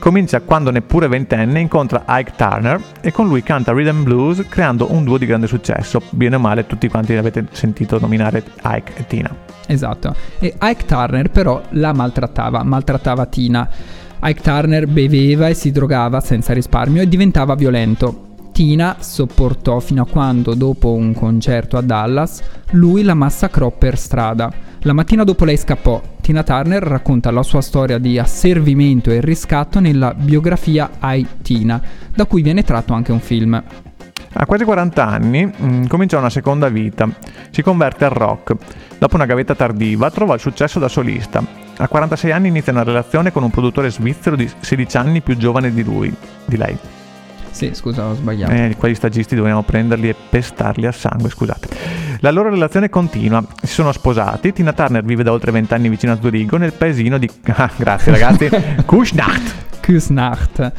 Comincia 0.00 0.40
quando 0.40 0.70
neppure 0.70 1.08
ventenne 1.08 1.60
incontra 1.60 2.04
Ike 2.08 2.32
Turner 2.34 2.82
e 3.02 3.12
con 3.12 3.28
lui 3.28 3.42
canta 3.42 3.72
rhythm 3.72 4.02
blues 4.02 4.46
creando 4.48 4.90
un 4.92 5.04
duo 5.04 5.18
di 5.18 5.26
grande 5.26 5.46
successo. 5.46 6.00
Bene 6.08 6.36
o 6.36 6.38
male 6.38 6.66
tutti 6.66 6.88
quanti 6.88 7.14
avete 7.14 7.46
sentito 7.52 7.98
nominare 8.00 8.42
Ike 8.64 8.94
e 8.96 9.06
Tina. 9.06 9.30
Esatto. 9.66 10.16
E 10.38 10.54
Ike 10.58 10.86
Turner 10.86 11.28
però 11.28 11.60
la 11.72 11.92
maltrattava, 11.92 12.62
maltrattava 12.62 13.26
Tina. 13.26 13.68
Ike 14.22 14.40
Turner 14.40 14.86
beveva 14.86 15.48
e 15.48 15.54
si 15.54 15.70
drogava 15.70 16.20
senza 16.20 16.54
risparmio 16.54 17.02
e 17.02 17.06
diventava 17.08 17.54
violento. 17.54 18.28
Tina 18.52 18.96
sopportò 19.00 19.80
fino 19.80 20.02
a 20.02 20.06
quando, 20.06 20.54
dopo 20.54 20.94
un 20.94 21.12
concerto 21.12 21.76
a 21.76 21.82
Dallas, 21.82 22.42
lui 22.70 23.02
la 23.02 23.14
massacrò 23.14 23.70
per 23.70 23.98
strada. 23.98 24.50
La 24.84 24.94
mattina 24.94 25.24
dopo 25.24 25.44
lei 25.44 25.58
scappò. 25.58 26.00
Tina 26.22 26.42
Turner 26.42 26.82
racconta 26.82 27.30
la 27.30 27.42
sua 27.42 27.60
storia 27.60 27.98
di 27.98 28.18
asservimento 28.18 29.10
e 29.10 29.20
riscatto 29.20 29.78
nella 29.78 30.14
biografia 30.14 30.88
I 31.02 31.26
Tina, 31.42 31.82
da 32.14 32.24
cui 32.24 32.40
viene 32.40 32.62
tratto 32.62 32.94
anche 32.94 33.12
un 33.12 33.20
film. 33.20 33.62
A 34.32 34.46
quasi 34.46 34.64
40 34.64 35.06
anni 35.06 35.44
mh, 35.44 35.86
cominciò 35.86 36.18
una 36.18 36.30
seconda 36.30 36.70
vita. 36.70 37.06
Si 37.50 37.60
converte 37.60 38.06
al 38.06 38.12
rock. 38.12 38.54
Dopo 38.98 39.16
una 39.16 39.26
gavetta 39.26 39.54
tardiva 39.54 40.10
trova 40.10 40.32
il 40.32 40.40
successo 40.40 40.78
da 40.78 40.88
solista. 40.88 41.44
A 41.76 41.86
46 41.86 42.32
anni 42.32 42.48
inizia 42.48 42.72
una 42.72 42.82
relazione 42.82 43.32
con 43.32 43.42
un 43.42 43.50
produttore 43.50 43.90
svizzero 43.90 44.34
di 44.34 44.48
16 44.60 44.96
anni 44.96 45.20
più 45.20 45.36
giovane 45.36 45.74
di 45.74 45.82
lui, 45.82 46.14
di 46.46 46.56
lei. 46.56 46.78
Sì, 47.50 47.70
scusa, 47.74 48.06
ho 48.06 48.14
sbagliato. 48.14 48.52
Eh, 48.52 48.74
quegli 48.78 48.94
stagisti 48.94 49.34
dovevano 49.34 49.62
prenderli 49.62 50.08
e 50.08 50.14
pestarli 50.28 50.86
a 50.86 50.92
sangue, 50.92 51.28
scusate. 51.28 51.68
La 52.20 52.30
loro 52.30 52.50
relazione 52.50 52.88
continua. 52.88 53.44
Si 53.62 53.72
sono 53.72 53.92
sposati. 53.92 54.52
Tina 54.52 54.72
Turner 54.72 55.04
vive 55.04 55.22
da 55.22 55.32
oltre 55.32 55.50
20 55.50 55.74
anni 55.74 55.88
vicino 55.88 56.12
a 56.12 56.18
Zurigo, 56.20 56.56
nel 56.56 56.72
paesino 56.72 57.18
di... 57.18 57.28
Ah, 57.60 57.70
grazie 57.76 58.12
ragazzi. 58.12 58.48
Kuschnacht. 58.86 59.80
Kusnacht. 59.84 60.72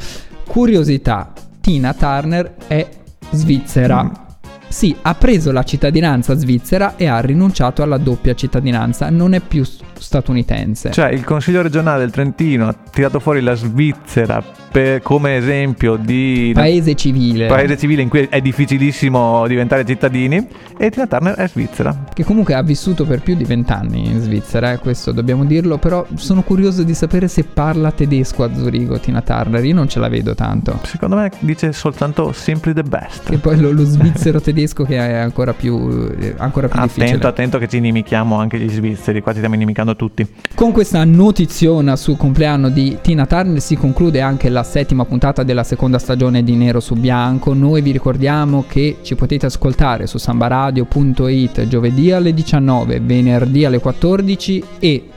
Curiosità, 0.47 1.31
Tina 1.60 1.93
Turner 1.93 2.55
è 2.67 2.88
svizzera. 3.31 4.03
Mm. 4.03 4.10
Sì, 4.67 4.95
ha 5.01 5.13
preso 5.15 5.51
la 5.51 5.63
cittadinanza 5.63 6.34
svizzera 6.36 6.95
e 6.95 7.07
ha 7.07 7.19
rinunciato 7.19 7.84
alla 7.84 7.97
doppia 7.97 8.34
cittadinanza, 8.34 9.10
non 9.10 9.34
è 9.34 9.41
più 9.41 9.65
statunitense. 10.01 10.91
Cioè, 10.91 11.11
il 11.11 11.23
Consiglio 11.23 11.61
regionale 11.61 11.99
del 11.99 12.11
Trentino 12.11 12.67
ha 12.67 12.75
tirato 12.91 13.19
fuori 13.19 13.41
la 13.41 13.53
Svizzera 13.53 14.43
per- 14.71 15.01
come 15.01 15.35
esempio 15.35 15.97
di... 15.97 16.51
Paese 16.53 16.95
civile. 16.95 17.47
paese 17.47 17.77
civile 17.77 18.01
in 18.01 18.09
cui 18.09 18.27
è 18.29 18.39
difficilissimo 18.39 19.45
diventare 19.45 19.85
cittadini 19.85 20.47
e 20.77 20.89
Tina 20.89 21.07
Turner 21.07 21.35
è 21.35 21.47
svizzera. 21.47 22.05
Che 22.13 22.23
comunque 22.23 22.53
ha 22.53 22.63
vissuto 22.63 23.05
per 23.05 23.21
più 23.21 23.35
di 23.35 23.43
vent'anni 23.43 24.09
in 24.09 24.21
Svizzera, 24.21 24.71
eh, 24.71 24.77
questo 24.77 25.11
dobbiamo 25.11 25.43
dirlo, 25.45 25.77
però 25.77 26.05
sono 26.15 26.41
curioso 26.41 26.83
di 26.83 26.93
sapere 26.93 27.27
se 27.27 27.43
parla 27.43 27.91
tedesco 27.91 28.43
a 28.43 28.53
Zurigo 28.53 28.99
Tina 28.99 29.21
Turner, 29.21 29.63
io 29.63 29.75
non 29.75 29.89
ce 29.89 29.99
la 29.99 30.07
vedo 30.07 30.33
tanto. 30.33 30.79
Secondo 30.83 31.17
me 31.17 31.29
dice 31.39 31.73
soltanto 31.73 32.31
simply 32.31 32.73
the 32.73 32.83
best. 32.83 33.29
Che 33.29 33.37
poi 33.37 33.59
lo, 33.59 33.71
lo 33.71 33.83
svizzero 33.85 34.39
tedesco 34.39 34.85
che 34.85 34.95
è 34.95 35.13
ancora 35.13 35.53
più, 35.53 36.09
eh, 36.17 36.33
ancora 36.37 36.67
più 36.69 36.79
difficile. 36.81 37.05
Attento, 37.07 37.27
attento 37.27 37.57
che 37.57 37.67
ci 37.67 37.77
inimichiamo 37.77 38.37
anche 38.37 38.57
gli 38.57 38.69
svizzeri, 38.69 39.21
qua 39.21 39.31
ci 39.31 39.37
stiamo 39.37 39.55
inimicando 39.55 39.90
tutti. 39.95 40.27
Con 40.56 40.71
questa 40.71 41.04
notiziona 41.04 41.95
sul 41.95 42.17
compleanno 42.17 42.69
di 42.69 42.97
Tina 43.01 43.25
Turner 43.25 43.62
si 43.62 43.75
conclude 43.75 44.21
anche 44.21 44.49
la 44.49 44.63
settima 44.63 45.06
puntata 45.06 45.43
della 45.43 45.63
seconda 45.63 45.99
stagione 45.99 46.43
di 46.43 46.56
Nero 46.56 46.80
su 46.80 46.95
Bianco. 46.95 47.54
Noi 47.54 47.82
vi 47.82 47.91
ricordiamo 47.91 48.65
che 48.67 48.97
ci 49.01 49.15
potete 49.15 49.47
ascoltare 49.47 50.08
su 50.08 50.17
sambaradio.it 50.17 51.67
giovedì 51.67 52.12
alle 52.12 52.34
19, 52.34 52.99
venerdì 52.99 53.65
alle 53.65 53.80
14 53.80 54.63
e 54.80 55.10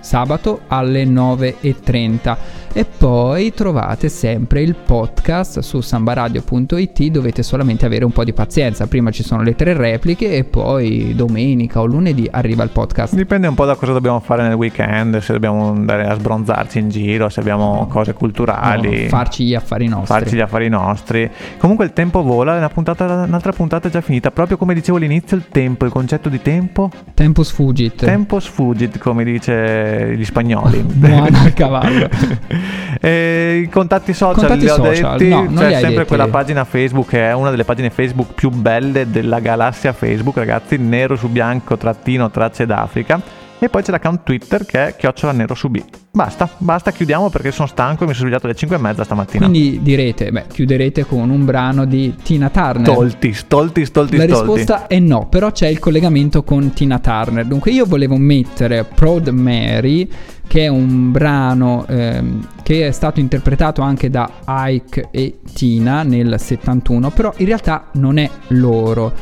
sabato 0.00 0.62
alle 0.66 1.04
9.30 1.04 2.36
e 2.74 2.84
poi 2.84 3.52
trovate 3.52 4.08
sempre 4.08 4.62
il 4.62 4.74
podcast 4.74 5.60
su 5.60 5.80
sambaradio.it 5.80 7.02
dovete 7.04 7.42
solamente 7.42 7.84
avere 7.84 8.04
un 8.04 8.12
po' 8.12 8.24
di 8.24 8.32
pazienza 8.32 8.86
prima 8.86 9.10
ci 9.10 9.22
sono 9.22 9.42
le 9.42 9.54
tre 9.54 9.74
repliche 9.74 10.34
e 10.34 10.44
poi 10.44 11.14
domenica 11.14 11.80
o 11.80 11.84
lunedì 11.84 12.26
arriva 12.30 12.62
il 12.62 12.70
podcast 12.70 13.14
Dipende 13.14 13.46
un 13.46 13.54
po' 13.54 13.66
da 13.66 13.74
cosa 13.74 13.92
dobbiamo 13.92 14.20
fare 14.20 14.42
nel 14.42 14.54
weekend, 14.54 15.18
se 15.18 15.32
dobbiamo 15.32 15.70
andare 15.70 16.06
a 16.06 16.14
sbronzarci 16.14 16.78
in 16.78 16.88
giro, 16.88 17.28
se 17.28 17.40
abbiamo 17.40 17.86
cose 17.90 18.14
culturali. 18.14 19.02
No, 19.02 19.08
farci 19.08 19.44
gli 19.44 19.54
affari 19.54 19.86
nostri 19.86 20.06
farci 20.06 20.36
gli 20.36 20.40
affari 20.40 20.68
nostri. 20.68 21.30
Comunque 21.58 21.84
il 21.84 21.92
tempo 21.92 22.22
vola, 22.22 22.56
una 22.56 22.68
puntata- 22.68 23.24
un'altra 23.26 23.52
puntata 23.52 23.88
è 23.88 23.90
già 23.90 24.00
finita. 24.00 24.30
Proprio 24.30 24.56
come 24.56 24.74
dicevo 24.74 24.96
all'inizio, 24.96 25.36
il 25.36 25.48
tempo, 25.48 25.84
il 25.84 25.92
concetto 25.92 26.28
di 26.28 26.40
tempo. 26.40 26.90
Tempus 27.14 27.50
fugit 27.50 28.04
Tempo 28.04 28.40
sfugit, 28.40 28.98
come 28.98 29.24
dice 29.24 30.14
gli 30.16 30.24
spagnoli. 30.24 30.82
Buona 30.92 31.40
al 31.42 31.52
cavallo 31.52 32.08
I 33.02 33.68
contatti 33.70 34.12
social 34.12 34.34
Contatti 34.36 34.60
li 34.60 34.68
ho 34.68 34.74
social, 34.76 35.18
detti. 35.18 35.28
no, 35.28 35.50
C'è 35.54 35.64
hai 35.66 35.72
sempre 35.74 35.90
detti. 35.94 36.06
quella 36.06 36.28
pagina 36.28 36.64
Facebook 36.64 37.08
che 37.08 37.28
è 37.28 37.32
una 37.32 37.50
delle 37.50 37.64
pagine 37.64 37.90
Facebook 37.90 38.32
più 38.34 38.50
belle 38.50 39.10
della 39.10 39.40
galassia 39.40 39.92
Facebook, 39.92 40.36
ragazzi. 40.36 40.76
Nero 40.78 41.16
su 41.16 41.28
bianco, 41.28 41.76
trattino, 41.76 42.30
tracce 42.30 42.66
d'Africa. 42.66 43.20
E 43.62 43.68
poi 43.68 43.80
c'è 43.84 43.92
l'account 43.92 44.24
Twitter 44.24 44.66
che 44.66 44.88
è 44.88 44.96
chiocciola 44.96 45.30
nero 45.30 45.54
su 45.54 45.68
B. 45.68 45.80
Basta, 46.10 46.48
basta, 46.58 46.90
chiudiamo 46.90 47.30
perché 47.30 47.52
sono 47.52 47.68
stanco 47.68 48.02
e 48.02 48.06
mi 48.08 48.12
sono 48.12 48.26
svegliato 48.26 48.46
alle 48.46 48.56
5 48.56 48.76
e 48.76 48.78
mezza 48.80 49.04
stamattina. 49.04 49.46
quindi 49.46 49.78
direte 49.80 50.32
beh 50.32 50.46
chiuderete 50.52 51.06
con 51.06 51.30
un 51.30 51.44
brano 51.44 51.84
di 51.84 52.12
Tina 52.22 52.50
Turner 52.50 52.84
Stolti, 52.84 53.32
stolti, 53.32 53.84
stolti, 53.86 54.16
La 54.16 54.24
stolti. 54.24 54.56
risposta 54.56 54.88
è 54.88 54.98
no, 54.98 55.28
però 55.28 55.52
c'è 55.52 55.68
il 55.68 55.78
collegamento 55.78 56.42
con 56.42 56.72
Tina 56.72 56.98
Turner. 56.98 57.46
Dunque 57.46 57.70
io 57.70 57.86
volevo 57.86 58.16
mettere 58.16 58.82
Proud 58.82 59.28
Mary, 59.28 60.08
che 60.48 60.64
è 60.64 60.68
un 60.68 61.12
brano 61.12 61.86
ehm, 61.86 62.48
che 62.64 62.88
è 62.88 62.90
stato 62.90 63.20
interpretato 63.20 63.80
anche 63.80 64.10
da 64.10 64.28
Ike 64.44 65.08
e 65.12 65.38
Tina 65.54 66.02
nel 66.02 66.34
71, 66.36 67.10
però 67.10 67.32
in 67.36 67.46
realtà 67.46 67.86
non 67.92 68.18
è 68.18 68.28
loro. 68.48 69.12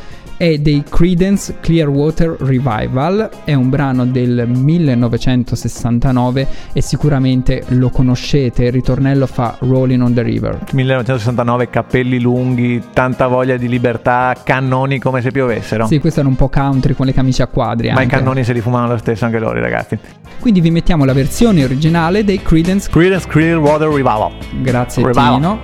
È 0.40 0.56
dei 0.56 0.82
Credence 0.88 1.56
Clearwater 1.60 2.34
Revival, 2.38 3.28
è 3.44 3.52
un 3.52 3.68
brano 3.68 4.06
del 4.06 4.48
1969 4.48 6.46
e 6.72 6.80
sicuramente 6.80 7.62
lo 7.68 7.90
conoscete, 7.90 8.64
il 8.64 8.72
ritornello 8.72 9.26
fa 9.26 9.58
Rolling 9.58 10.00
on 10.02 10.14
the 10.14 10.22
River. 10.22 10.60
1969, 10.72 11.68
capelli 11.68 12.18
lunghi, 12.18 12.82
tanta 12.94 13.26
voglia 13.26 13.58
di 13.58 13.68
libertà, 13.68 14.34
cannoni 14.42 14.98
come 14.98 15.20
se 15.20 15.30
piovessero. 15.30 15.86
Sì, 15.86 15.98
questo 15.98 16.20
era 16.20 16.28
un 16.30 16.36
po' 16.36 16.48
country 16.48 16.94
con 16.94 17.04
le 17.04 17.12
camicie 17.12 17.42
a 17.42 17.46
quadri. 17.46 17.88
Ma 17.88 17.96
i 17.96 18.04
anche. 18.04 18.16
cannoni 18.16 18.42
se 18.42 18.54
li 18.54 18.62
fumano 18.62 18.86
lo 18.86 18.96
stesso 18.96 19.26
anche 19.26 19.38
loro, 19.38 19.60
ragazzi. 19.60 19.98
Quindi 20.40 20.62
vi 20.62 20.70
mettiamo 20.70 21.04
la 21.04 21.12
versione 21.12 21.64
originale 21.64 22.24
dei 22.24 22.40
Credence. 22.40 22.88
Creedence 22.88 23.28
Clearwater 23.28 23.88
Revival. 23.88 24.32
Grazie 24.62 25.04
Revival. 25.04 25.34
Tino. 25.34 25.58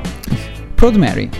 Proud 0.74 0.96
Mary. 0.96 1.30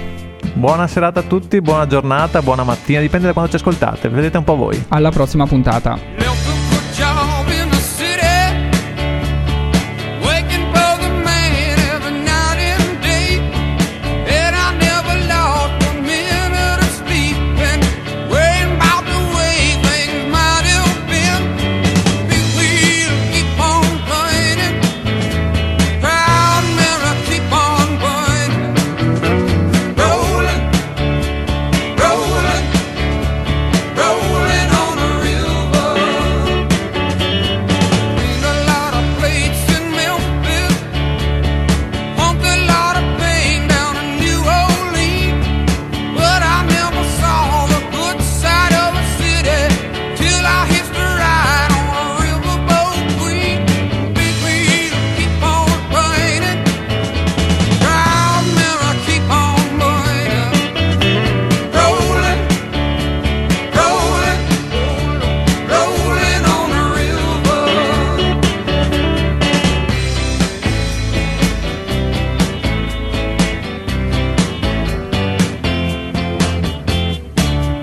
Buona 0.57 0.87
serata 0.87 1.21
a 1.21 1.23
tutti, 1.23 1.61
buona 1.61 1.87
giornata, 1.87 2.40
buona 2.40 2.64
mattina, 2.64 3.01
dipende 3.01 3.27
da 3.27 3.35
quando 3.35 3.51
ci 3.51 3.57
ascoltate. 3.57 4.09
Vedete 4.09 4.38
un 4.38 4.45
po' 4.45 4.57
voi. 4.57 4.83
Alla 4.88 5.11
prossima 5.11 5.47
puntata. 5.47 6.26